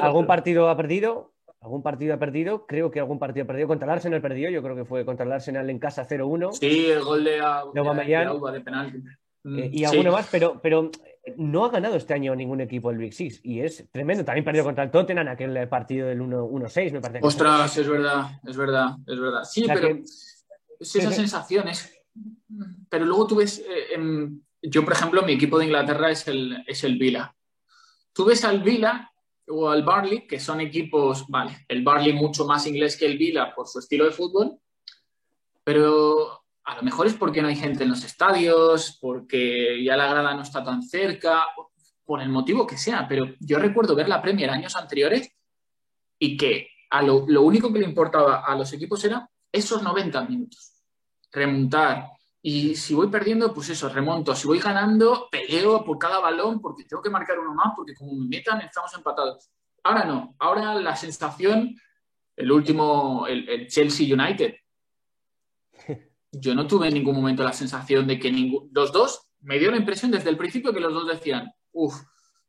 [0.01, 1.34] algún, partido ha perdido.
[1.65, 2.67] Algún partido ha perdido.
[2.67, 3.67] Creo que algún partido ha perdido.
[3.67, 4.51] Contra el Arsenal perdió.
[4.51, 6.53] Yo creo que fue contra el Arsenal en casa 0-1.
[6.53, 8.97] Sí, el gol de, de, de, penalti.
[9.45, 10.91] Eh, y alguno más, pero, pero
[11.37, 14.23] no ha ganado este año ningún equipo del Big Six y es tremendo.
[14.23, 17.25] También perdió contra el Tottenham aquel partido del 1-6, me parece.
[17.25, 19.43] Ostras, es verdad, es verdad, es verdad.
[19.43, 19.99] Sí, pero
[20.79, 21.99] esas sensaciones.
[22.89, 23.97] Pero luego tú ves, eh,
[24.61, 27.35] yo por ejemplo, mi equipo de Inglaterra es el, es el Vila.
[28.13, 29.11] Tú ves al Vila
[29.47, 33.53] o al Barley, que son equipos, vale, el Barley mucho más inglés que el Vila
[33.53, 34.59] por su estilo de fútbol,
[35.63, 40.07] pero a lo mejor es porque no hay gente en los estadios, porque ya la
[40.07, 41.47] grada no está tan cerca.
[42.05, 45.27] por el motivo que sea, pero yo recuerdo ver la Premier años anteriores
[46.19, 50.21] y que a lo, lo único que le importaba a los equipos era esos 90
[50.25, 50.83] minutos.
[51.31, 52.11] Remontar,
[52.47, 54.35] y si voy perdiendo, pues eso, remonto.
[54.35, 58.13] Si voy ganando, peleo por cada balón porque tengo que marcar uno más, porque como
[58.13, 59.49] me metan, estamos empatados.
[59.83, 60.35] Ahora no.
[60.37, 61.75] Ahora la sensación,
[62.35, 64.57] el último, el, Chelsea United.
[66.31, 69.71] Yo no tuve en ningún momento la sensación de que ningún, los dos me dio
[69.71, 71.95] la impresión desde el principio que los dos decían, uff,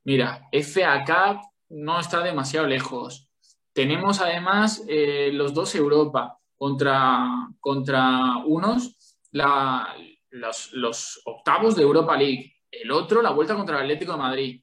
[0.05, 3.31] mira, FA no está demasiado lejos.
[3.73, 8.96] Tenemos además eh, los dos Europa contra, contra unos
[10.31, 14.63] los, octavos de Europa League, el otro la vuelta contra el Atlético de Madrid.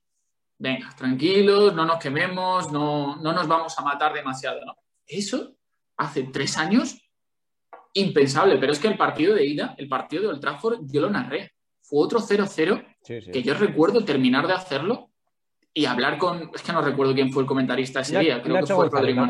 [0.57, 4.59] Venga, tranquilos, no nos quememos, no, no nos vamos a matar demasiado.
[5.05, 5.55] Eso
[5.97, 7.01] hace tres años,
[7.93, 11.09] impensable, pero es que el partido de ida, el partido de Old Trafford, yo lo
[11.09, 11.53] narré.
[11.81, 12.95] Fue otro 0-0
[13.31, 15.11] que yo recuerdo terminar de hacerlo
[15.73, 18.73] y hablar con, es que no recuerdo quién fue el comentarista ese día, creo que
[18.73, 19.25] fue Rodrigo.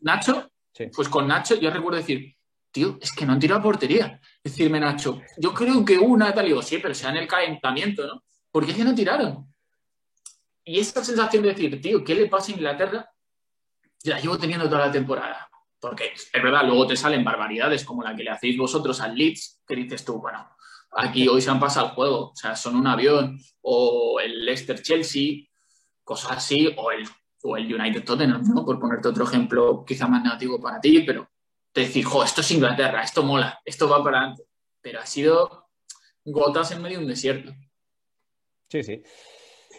[0.00, 0.50] Nacho,
[0.94, 2.34] pues con Nacho yo recuerdo decir,
[2.72, 4.20] tío, es que no han tirado portería.
[4.42, 8.24] Decirme, Nacho, yo creo que una, tal, digo, sí, pero sea en el calentamiento, ¿no?
[8.50, 9.46] ¿Por qué es que no tiraron?
[10.64, 13.10] Y esta sensación de decir, tío, ¿qué le pasa a Inglaterra?
[14.04, 15.48] La llevo teniendo toda la temporada.
[15.78, 19.62] Porque es verdad, luego te salen barbaridades como la que le hacéis vosotros al Leeds,
[19.66, 20.48] que dices tú, bueno,
[20.92, 24.80] aquí hoy se han pasado el juego, o sea, son un avión, o el Leicester
[24.80, 25.44] Chelsea,
[26.04, 27.08] cosas así, o el,
[27.42, 28.64] o el United Tottenham, ¿no?
[28.64, 31.31] Por ponerte otro ejemplo quizá más negativo para ti, pero
[31.80, 34.44] decir, jo, esto es Inglaterra, esto mola, esto va para adelante.
[34.80, 35.68] Pero ha sido
[36.24, 37.52] gotas en medio de un desierto.
[38.68, 39.02] Sí, sí.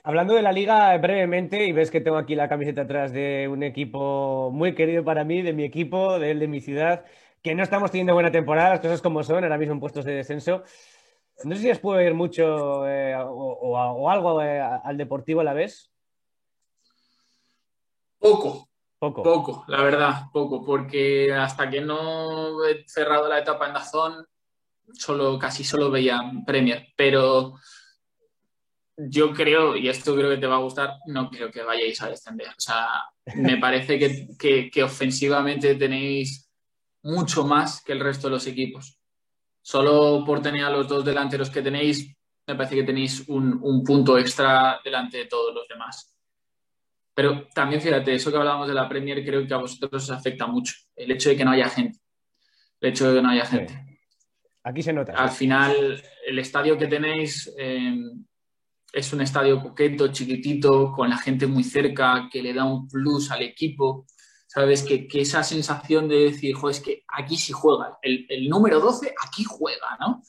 [0.03, 3.63] Hablando de la liga brevemente, y ves que tengo aquí la camiseta atrás de un
[3.63, 7.05] equipo muy querido para mí, de mi equipo, de él, de mi ciudad,
[7.41, 10.13] que no estamos teniendo buena temporada, las cosas como son, ahora mismo en puestos de
[10.13, 10.63] descenso.
[11.43, 15.53] No sé si os puedo ir mucho eh, o, algo eh, al Deportivo a la
[15.53, 15.89] vez.
[18.19, 18.69] Poco,
[19.11, 19.23] poco.
[19.23, 24.25] Poco, la verdad, poco, porque hasta que no he cerrado la etapa en Dazón,
[24.93, 27.55] solo, casi solo veía Premier, pero
[28.95, 32.09] yo creo, y esto creo que te va a gustar, no creo que vayáis a
[32.09, 32.47] descender.
[32.49, 32.87] O sea,
[33.35, 36.49] me parece que, que, ofensivamente tenéis
[37.01, 38.97] mucho más que el resto de los equipos.
[39.61, 42.15] Solo por tener a los dos delanteros que tenéis,
[42.47, 46.13] me parece que tenéis un, un punto extra delante de todos los demás.
[47.13, 50.47] Pero también fíjate, eso que hablábamos de la Premier creo que a vosotros os afecta
[50.47, 50.73] mucho.
[50.95, 51.99] El hecho de que no haya gente.
[52.79, 53.99] El hecho de que no haya gente.
[54.63, 55.13] Aquí se nota.
[55.13, 57.95] Al final, el estadio que tenéis eh,
[58.91, 63.29] es un estadio coqueto, chiquitito, con la gente muy cerca, que le da un plus
[63.31, 64.05] al equipo.
[64.47, 64.83] ¿Sabes?
[64.83, 67.97] Que, esa sensación de decir, jo, es que aquí sí juega.
[68.01, 70.21] El, el número 12 aquí juega, ¿no?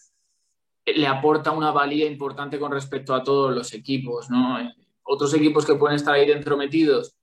[0.86, 4.58] Le aporta una valía importante con respecto a todos los equipos, ¿no?
[5.04, 7.16] Otros equipos que pueden estar ahí dentro metidos,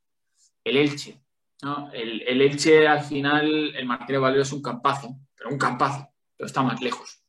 [0.63, 1.22] el Elche.
[1.94, 6.62] El, Elche al final, el Martínez Valero es un campazo, pero un campazo, pero está
[6.63, 7.24] más lejos.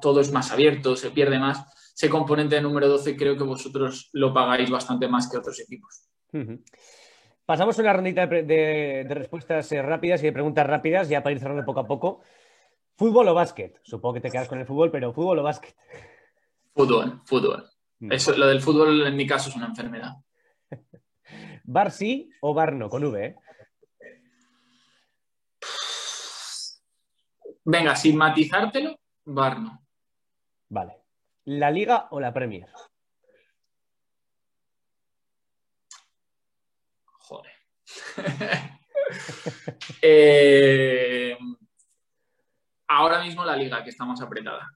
[0.00, 1.64] Todo es más abierto, se pierde más.
[1.94, 6.08] Ese componente de número 12 creo que vosotros lo pagáis bastante más que otros equipos.
[7.46, 11.40] Pasamos a una rondita de, respuestas eh, rápidas y de preguntas rápidas, ya para ir
[11.40, 12.20] cerrando poco a poco.
[12.96, 13.80] ¿Fútbol o básquet?
[13.82, 15.74] Supongo que te quedas con el fútbol, pero ¿fútbol o básquet?
[16.74, 17.75] Fútbol, fútbol.
[18.00, 18.12] Mm.
[18.12, 20.12] Eso, lo del fútbol en mi caso es una enfermedad.
[21.64, 22.88] ¿Bar sí o bar no?
[22.88, 23.36] Con V, ¿eh?
[27.64, 29.84] Venga, sin matizártelo, bar no.
[30.68, 31.02] Vale.
[31.46, 32.68] ¿La Liga o la Premier?
[37.04, 37.52] Joder.
[40.02, 41.36] Eh,
[42.88, 44.68] ahora mismo la Liga, que está más apretada.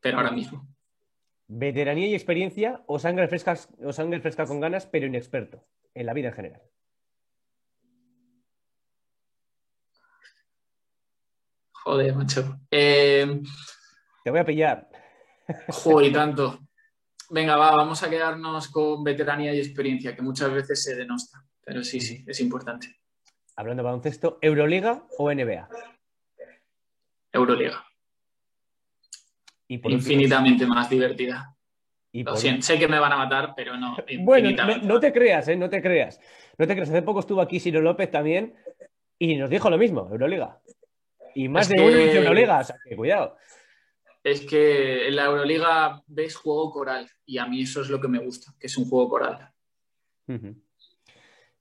[0.00, 0.66] Pero ahora mismo.
[1.54, 6.14] Veteranía y experiencia o sangre fresca, o sangre fresca con ganas, pero inexperto en la
[6.14, 6.62] vida en general.
[11.72, 12.58] Joder, macho.
[12.70, 13.42] Eh,
[14.24, 14.88] Te voy a pillar.
[15.68, 16.58] Joder, tanto.
[17.28, 21.44] Venga, va, vamos a quedarnos con veteranía y experiencia, que muchas veces se denosta.
[21.60, 23.02] Pero sí, sí, es importante.
[23.56, 25.68] Hablando de baloncesto, ¿Euroliga o NBA?
[27.30, 27.91] Euroliga
[29.74, 31.54] infinitamente más divertida.
[32.12, 32.24] Y
[32.60, 33.96] sé que me van a matar, pero no.
[34.20, 34.50] bueno,
[34.82, 35.56] no, te creas, ¿eh?
[35.56, 36.20] no te creas.
[36.58, 36.90] No te creas.
[36.90, 38.54] Hace poco estuvo aquí Siro López también
[39.18, 40.60] y nos dijo lo mismo, Euroliga.
[41.34, 43.36] Y más de uno dice Euroliga, o sea que cuidado.
[44.22, 48.08] Es que en la Euroliga ves juego coral y a mí eso es lo que
[48.08, 49.48] me gusta, que es un juego coral.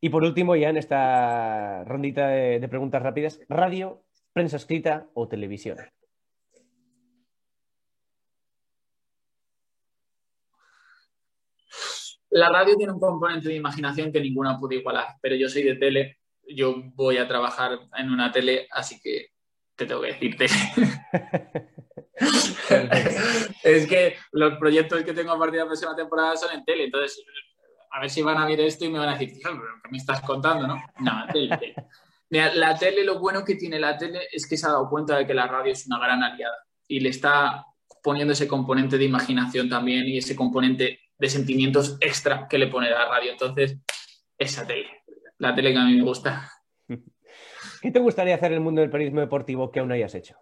[0.02, 4.04] Y por último, ya en esta rondita de preguntas rápidas, radio,
[4.34, 5.78] prensa escrita o televisión.
[12.32, 15.76] La radio tiene un componente de imaginación que ninguna puede igualar, pero yo soy de
[15.76, 19.28] tele, yo voy a trabajar en una tele, así que
[19.76, 20.52] te tengo que decir tele.
[23.64, 26.86] es que los proyectos que tengo a partir de la próxima temporada son en tele,
[26.86, 27.22] entonces
[27.92, 29.52] a ver si van a ver esto y me van a decir, tío,
[29.84, 30.66] ¿qué me estás contando?
[30.66, 31.76] No, no, tele,
[32.30, 35.28] la tele, lo bueno que tiene la tele es que se ha dado cuenta de
[35.28, 36.56] que la radio es una gran aliada
[36.88, 37.66] y le está
[38.02, 42.90] poniendo ese componente de imaginación también y ese componente de sentimientos extra que le pone
[42.90, 43.32] la radio.
[43.32, 43.78] Entonces,
[44.36, 45.04] esa tele,
[45.38, 46.52] la tele que a mí me gusta.
[47.80, 50.36] ¿Qué te gustaría hacer en el mundo del periodismo deportivo que aún no hayas hecho?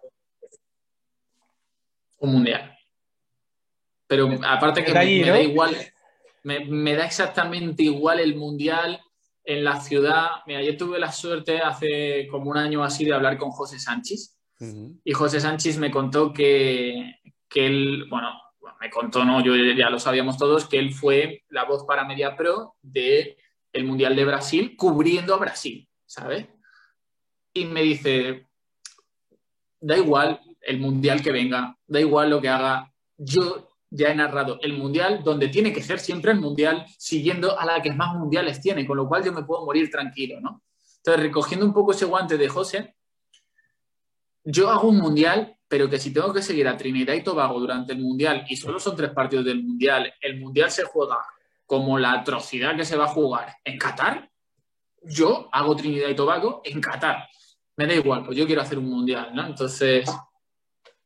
[2.16, 2.74] Un mundial.
[4.06, 5.76] Pero aparte que me, da igual,
[6.44, 9.02] me, da exactamente igual el mundial
[9.44, 10.28] en la ciudad.
[10.46, 14.34] Mira, yo tuve la suerte hace como un año así de hablar con José Sánchez.
[15.04, 17.16] Y José Sánchez me contó que,
[17.48, 18.30] que él, bueno,
[18.80, 22.34] me contó, no, yo ya lo sabíamos todos, que él fue la voz para Media
[22.34, 23.36] Pro del
[23.72, 26.48] el Mundial de Brasil, cubriendo a Brasil, ¿sabes?
[27.52, 28.48] Y me dice,
[29.80, 34.58] da igual el Mundial que venga, da igual lo que haga, yo ya he narrado
[34.62, 38.60] el mundial donde tiene que ser siempre el mundial, siguiendo a la que más mundiales
[38.60, 40.62] tiene, con lo cual yo me puedo morir tranquilo, ¿no?
[40.96, 42.94] Entonces, recogiendo un poco ese guante de José,
[44.44, 47.92] yo hago un mundial, pero que si tengo que seguir a Trinidad y Tobago durante
[47.92, 51.18] el mundial, y solo son tres partidos del mundial, el mundial se juega
[51.64, 54.28] como la atrocidad que se va a jugar en Qatar,
[55.04, 57.28] yo hago Trinidad y Tobago en Qatar.
[57.76, 59.46] Me da igual, pues yo quiero hacer un mundial, ¿no?
[59.46, 60.10] Entonces,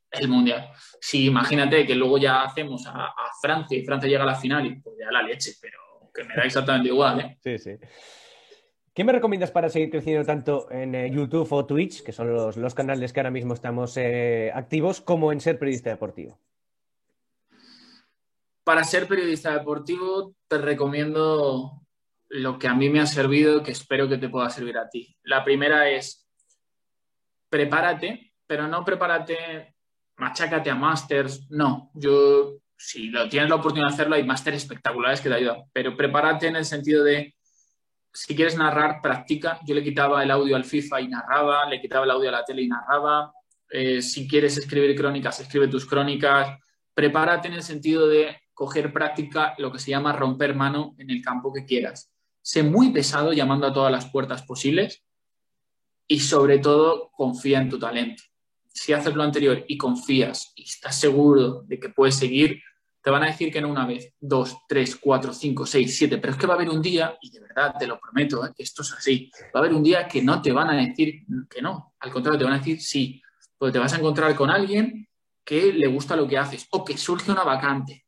[0.09, 0.71] el mundial.
[0.99, 4.79] Si imagínate que luego ya hacemos a, Francia y Francia llega a la final y
[4.79, 5.77] pues ya la leche, pero
[6.11, 7.19] que me da exactamente igual.
[7.19, 7.37] ¿eh?
[7.43, 7.71] Sí, sí.
[8.95, 12.73] ¿Qué me recomiendas para seguir creciendo tanto en eh, YouTube o Twitch, que son los,
[12.73, 16.39] canales que ahora mismo estamos eh, activos, como en ser periodista deportivo?
[18.63, 21.81] Para ser periodista deportivo te recomiendo
[22.29, 25.13] lo que a mí me ha servido, que espero que te pueda servir a ti.
[25.23, 26.25] La primera es
[27.49, 29.75] prepárate, pero no prepárate
[30.15, 31.45] machácate a másters.
[31.49, 35.97] No, yo, si tienes la oportunidad de hacerlo, hay másteres espectaculares que te ayudan, pero
[35.97, 37.34] prepárate en el sentido de,
[38.15, 39.59] si quieres narrar, practica.
[39.65, 42.43] Yo le quitaba el audio al FIFA y narraba, le quitaba el audio a la
[42.43, 43.33] tele y narraba.
[43.69, 46.57] Eh, si quieres escribir crónicas, escribe tus crónicas.
[46.93, 51.21] Prepárate en el sentido de coger práctica, lo que se llama romper mano en el
[51.21, 52.11] campo que quieras.
[52.41, 55.03] Sé muy pesado llamando a todas las puertas posibles
[56.07, 58.23] y sobre todo confía en tu talento
[58.75, 62.61] si haces lo anterior y confías y estás seguro de que puedes seguir,
[63.05, 66.33] te van a decir que no una vez, dos, tres, cuatro, cinco, seis, siete, pero
[66.33, 68.49] es que va a haber un día, y de verdad te lo prometo, ¿eh?
[68.57, 71.61] esto es así, va a haber un día que no te van a decir que
[71.61, 73.21] no, al contrario, te van a decir sí,
[73.59, 75.07] porque te vas a encontrar con alguien
[75.43, 78.07] que le gusta lo que haces, o que surge una vacante,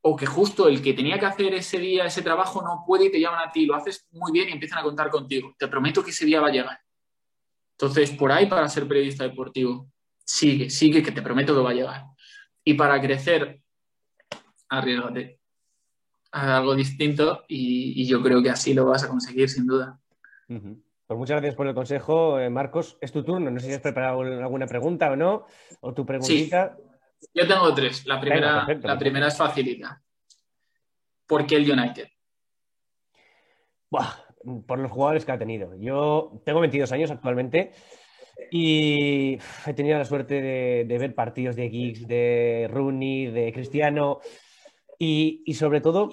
[0.00, 3.12] o que justo el que tenía que hacer ese día ese trabajo no puede y
[3.12, 5.54] te llaman a ti, lo haces muy bien y empiezan a contar contigo.
[5.58, 6.80] Te prometo que ese día va a llegar.
[7.72, 9.90] Entonces, por ahí para ser periodista deportivo
[10.24, 12.04] sigue, sigue, que te prometo que va a llegar.
[12.64, 13.60] Y para crecer,
[14.68, 15.40] arriesgate
[16.32, 19.98] a algo distinto y, yo creo que así lo vas a conseguir sin duda.
[20.46, 22.98] Pues muchas gracias por el consejo, eh, Marcos.
[23.00, 23.50] Es tu turno.
[23.50, 25.46] No sé si has preparado alguna pregunta o no,
[25.80, 26.76] o tu preguntita.
[27.34, 28.06] Yo tengo tres.
[28.06, 30.02] La primera, la primera es facilita.
[31.26, 32.08] ¿Por qué el United?
[34.66, 35.74] por los jugadores que ha tenido.
[35.78, 37.72] Yo tengo 22 años actualmente
[38.50, 44.20] y he tenido la suerte de, ver partidos de Giggs, de Rooney, de Cristiano
[44.98, 46.10] y, sobre todo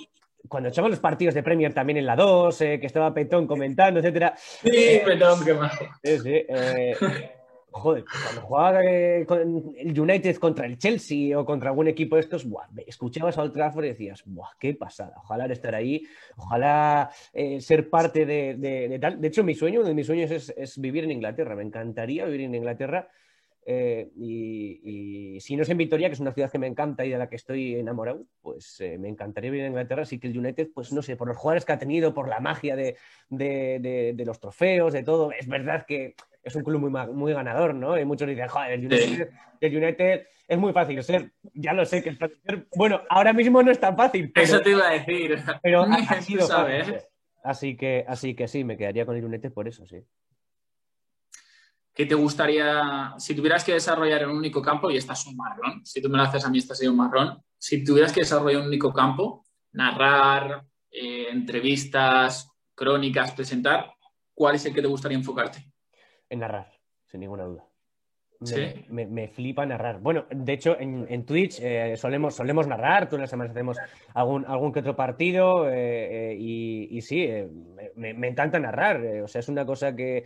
[0.47, 3.99] cuando echamos los partidos de Premier también en la 2, eh, que estaba Petón comentando,
[3.99, 4.35] etcétera.
[4.37, 5.73] Sí, eh, Petón, qué más.
[6.03, 6.45] Sí, sí.
[6.47, 6.95] Eh,
[7.75, 12.21] joder, cuando jugaba eh, con el United contra el Chelsea o contra algún equipo de
[12.21, 16.01] estos, buah, escuchabas a Old Trafford y decías, buah, qué pasada, ojalá estar ahí,
[16.37, 19.19] ojalá eh, ser parte de, tal.
[19.19, 22.41] De hecho, mi sueño, uno de mis sueños es, vivir en Inglaterra, me encantaría vivir
[22.41, 23.09] en Inglaterra.
[23.67, 27.09] Eh, y, si no es en Vitoria, que es una ciudad que me encanta y
[27.09, 30.03] de la que estoy enamorado, pues me encantaría vivir en Inglaterra.
[30.03, 32.39] Así que el United, pues no sé, por los jugadores que ha tenido, por la
[32.39, 32.95] magia de,
[33.29, 37.99] de los trofeos, de todo, es verdad que es un club muy, muy ganador, ¿no?
[37.99, 41.31] Y muchos dicen, joder, el United, es muy fácil ser.
[41.53, 42.67] Ya lo sé que es fácil ser.
[42.75, 44.31] Bueno, ahora mismo no es tan fácil.
[44.35, 45.39] Eso te iba a decir.
[45.63, 46.97] Pero ha, sido fácil.
[47.43, 50.03] Así que, así que sí, me quedaría con el United por eso, sí.
[51.95, 55.83] ¿Qué te gustaría, si tuvieras que desarrollar en un único campo, y estás un marrón,
[55.85, 58.67] si tú me lo haces a mí, estás un marrón, si tuvieras que desarrollar un
[58.67, 63.93] único campo, narrar, eh, entrevistas, crónicas, presentar,
[64.33, 65.71] ¿cuál es el que te gustaría enfocarte?
[66.29, 66.71] en narrar,
[67.05, 67.65] sin ninguna duda.
[68.89, 69.99] Me, flipa narrar.
[69.99, 73.77] Bueno, de hecho, en, Twitch eh, solemos, solemos narrar, todas las semanas hacemos
[74.13, 77.27] algún, algún que otro partido eh, eh, y, sí,
[77.95, 79.01] me, encanta narrar.
[79.23, 80.25] o sea, es una cosa que,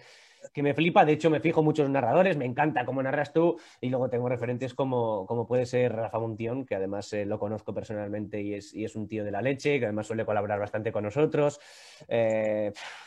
[0.56, 1.06] me flipa.
[1.06, 4.74] De hecho, me fijo muchos narradores, me encanta cómo narras tú y luego tengo referentes
[4.74, 8.96] como, como puede ser Rafa Montión, que además lo conozco personalmente y es, y es,
[8.96, 11.60] un tío de la leche, que además suele colaborar bastante con nosotros.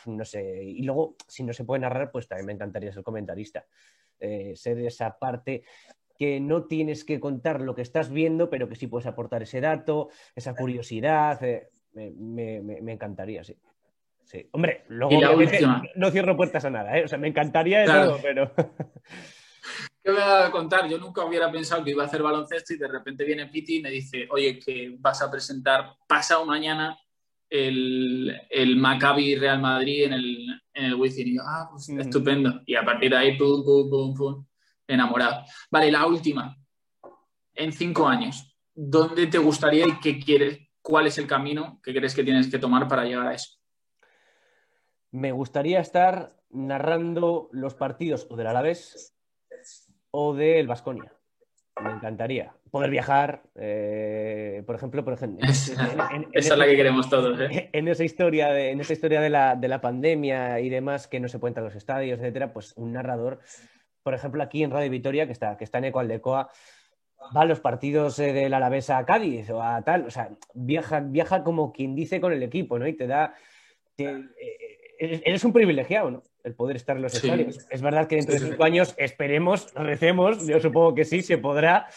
[0.05, 3.65] no sé, y luego, si no se puede narrar, pues también me encantaría ser comentarista.
[4.19, 5.63] Eh, ser esa parte
[6.17, 9.59] que no tienes que contar lo que estás viendo, pero que sí puedes aportar ese
[9.59, 11.43] dato, esa curiosidad.
[11.43, 13.57] Eh, me, encantaría, sí.
[14.25, 14.47] Sí.
[14.51, 15.19] Hombre, luego
[15.95, 17.05] no cierro puertas a nada, ¿eh?
[17.05, 18.51] O sea, me encantaría de todo, pero.
[20.03, 20.89] ¿Qué voy a contar?
[20.89, 23.81] Yo nunca hubiera pensado que iba a hacer baloncesto y de repente viene Piti y
[23.81, 26.97] me dice, oye, que vas a presentar pasado mañana
[27.49, 31.27] el, el Maccabi Real Madrid en el, en el Wizzing.
[31.27, 32.61] Y yo, ah, pues estupendo.
[32.65, 34.45] Y a partir de ahí, pum, pum, pum, pum,
[34.87, 35.45] enamorado.
[35.71, 36.57] Vale, la última.
[37.53, 40.59] En cinco años, ¿dónde te gustaría y qué quieres?
[40.81, 43.62] ¿Cuál es el camino que crees que tienes que tomar para llegar a eso?
[45.13, 49.15] Me gustaría estar narrando los partidos o del Alavés
[50.09, 51.13] o del Vasconia.
[51.79, 55.47] Me encantaría poder viajar, eh, por ejemplo, por ejemplo.
[55.47, 57.39] esa es la que queremos todos.
[57.41, 57.69] ¿eh?
[57.73, 61.19] En esa historia, de, en esa historia de la, de la, pandemia y demás, que
[61.19, 63.39] no se pueden a los estadios, etcétera, pues un narrador,
[64.01, 66.49] por ejemplo, aquí en Radio Vitoria, que está, que está en Ecoaldecoa,
[67.37, 71.01] va a los partidos eh, del Alavés a Cádiz o a tal, o sea, viaja,
[71.01, 72.87] viaja como quien dice con el equipo, ¿no?
[72.87, 73.35] Y te da.
[75.03, 76.23] Eres un privilegiado, ¿no?
[76.43, 77.65] el poder estar en los estadios.
[77.69, 81.87] Es verdad que dentro de cinco años esperemos, recemos, yo supongo que sí, se podrá.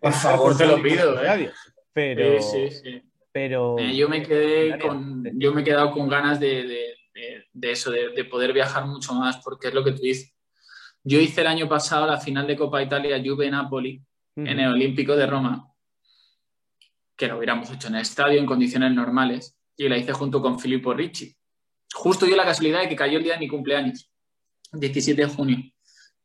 [0.00, 1.22] Por favor, te lo pido.
[1.24, 1.50] ¿eh?
[1.92, 3.02] Pero, sí, sí,
[3.32, 3.78] pero...
[3.78, 6.94] Eh, yo, me quedé con, yo me he quedado con ganas de,
[7.62, 10.34] eso, de, poder viajar mucho más, porque es lo que tú dices.
[11.02, 14.02] Yo hice el año pasado la final de Copa Italia Juve-Napoli
[14.36, 15.68] en el Olímpico de Roma,
[17.16, 20.58] que lo hubiéramos hecho en el estadio en condiciones normales, y la hice junto con
[20.58, 21.36] Filippo Ricci
[21.94, 24.10] justo dio la casualidad de que cayó el día de mi cumpleaños,
[24.72, 25.58] 17 de junio.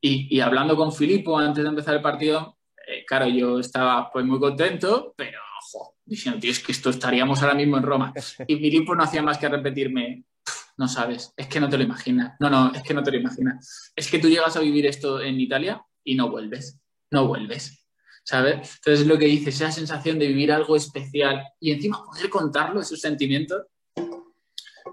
[0.02, 2.58] Y, hablando con Filipo antes de empezar el partido,
[2.88, 7.42] eh, claro, yo estaba pues muy contento, pero ojo, diciendo, tío, es que esto estaríamos
[7.42, 8.14] ahora mismo en Roma.
[8.48, 10.24] Y Filipo no hacía más que repetirme,
[10.78, 12.36] no sabes, es que no te lo imaginas.
[12.40, 13.92] No, no, es que no te lo imaginas.
[13.96, 16.80] Es que tú llegas a vivir esto en Italia y no vuelves,
[17.12, 17.76] no vuelves.
[18.24, 18.76] ¿Sabes?
[18.76, 23.02] Entonces lo que dices, esa sensación de vivir algo especial y encima poder contarlo, esos
[23.02, 23.64] sentimientos,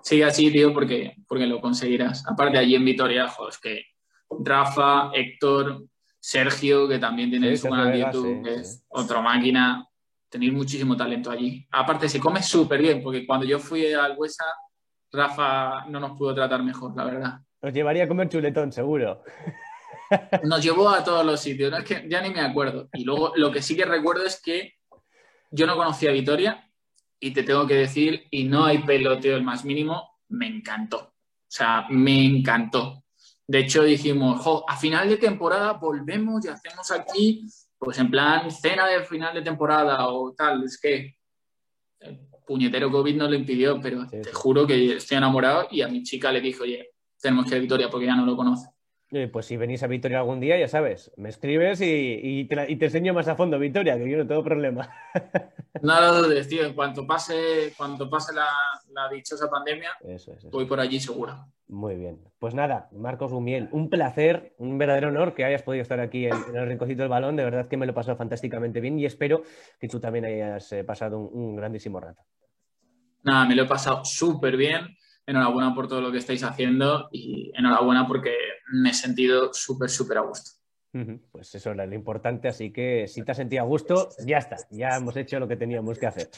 [0.02, 2.26] Sigue así, tío, porque, porque lo conseguirás.
[2.26, 3.84] Aparte, allí en Vitoria, joder, es que
[4.30, 5.84] Rafa, Héctor,
[6.18, 9.86] Sergio, que también tiene su canal de YouTube, que es otra máquina.
[10.28, 11.66] Tenéis muchísimo talento allí.
[11.70, 14.44] Aparte, se come súper bien, porque cuando yo fui al Huesa,
[15.12, 17.38] Rafa no nos pudo tratar mejor, la verdad.
[17.62, 19.22] Nos llevaría a comer chuletón, seguro.
[20.44, 22.88] Nos llevó a todos los sitios, es que ya ni me acuerdo.
[22.92, 24.74] Y luego lo que sí que recuerdo es que
[25.50, 26.65] yo no conocía a Vitoria
[27.20, 30.98] y te tengo que decir, y no hay peloteo el más mínimo, me encantó.
[30.98, 33.04] O sea, me encantó.
[33.46, 37.46] De hecho, dijimos, a final de temporada volvemos y hacemos aquí,
[37.78, 40.64] pues en plan, cena de final de temporada o tal.
[40.64, 41.16] Es que
[42.00, 46.02] el puñetero COVID no lo impidió, pero te juro que estoy enamorado y a mi
[46.02, 46.90] chica le dije, oye,
[47.20, 48.68] tenemos que ir a Victoria porque ya no lo conoce.
[49.32, 53.28] Pues si venís a Victoria algún día, ya sabes, me escribes y, te, enseño más
[53.28, 54.88] a fondo Victoria, que yo no tengo problema.
[55.82, 56.64] No lo dudes, tío.
[56.64, 58.48] En cuanto pase, cuando pase la,
[59.12, 59.90] dichosa pandemia,
[60.50, 61.36] voy por allí seguro.
[61.68, 62.18] Muy bien.
[62.38, 66.32] Pues nada, Marcos Gumiel, un placer, un verdadero honor que hayas podido estar aquí en,
[66.54, 67.36] el rinconcito del balón.
[67.36, 69.42] De verdad que me lo he pasado fantásticamente bien y espero
[69.78, 72.22] que tú también hayas eh, pasado un grandísimo rato.
[73.22, 74.96] Nada, me lo he pasado súper bien
[75.26, 78.32] enhorabuena por todo lo que estáis haciendo y enhorabuena porque
[78.72, 80.50] me he sentido súper, súper a gusto.
[81.30, 84.56] Pues eso era lo importante, así que si te has sentido a gusto, ya está,
[84.70, 86.30] ya hemos hecho lo que teníamos que hacer.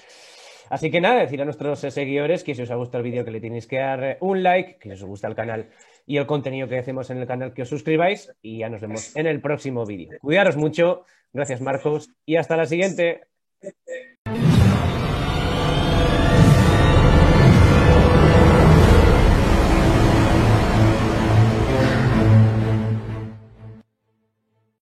[0.69, 3.31] Así que nada, decir a nuestros seguidores que si os ha gustado el vídeo que
[3.31, 5.71] le tenéis que dar un like, que si os gusta el canal
[6.07, 9.15] y el contenido que hacemos en el canal que os suscribáis y ya nos vemos
[9.17, 10.19] en el próximo vídeo.
[10.21, 13.29] Cuidaros mucho, gracias Marcos y hasta la siguiente.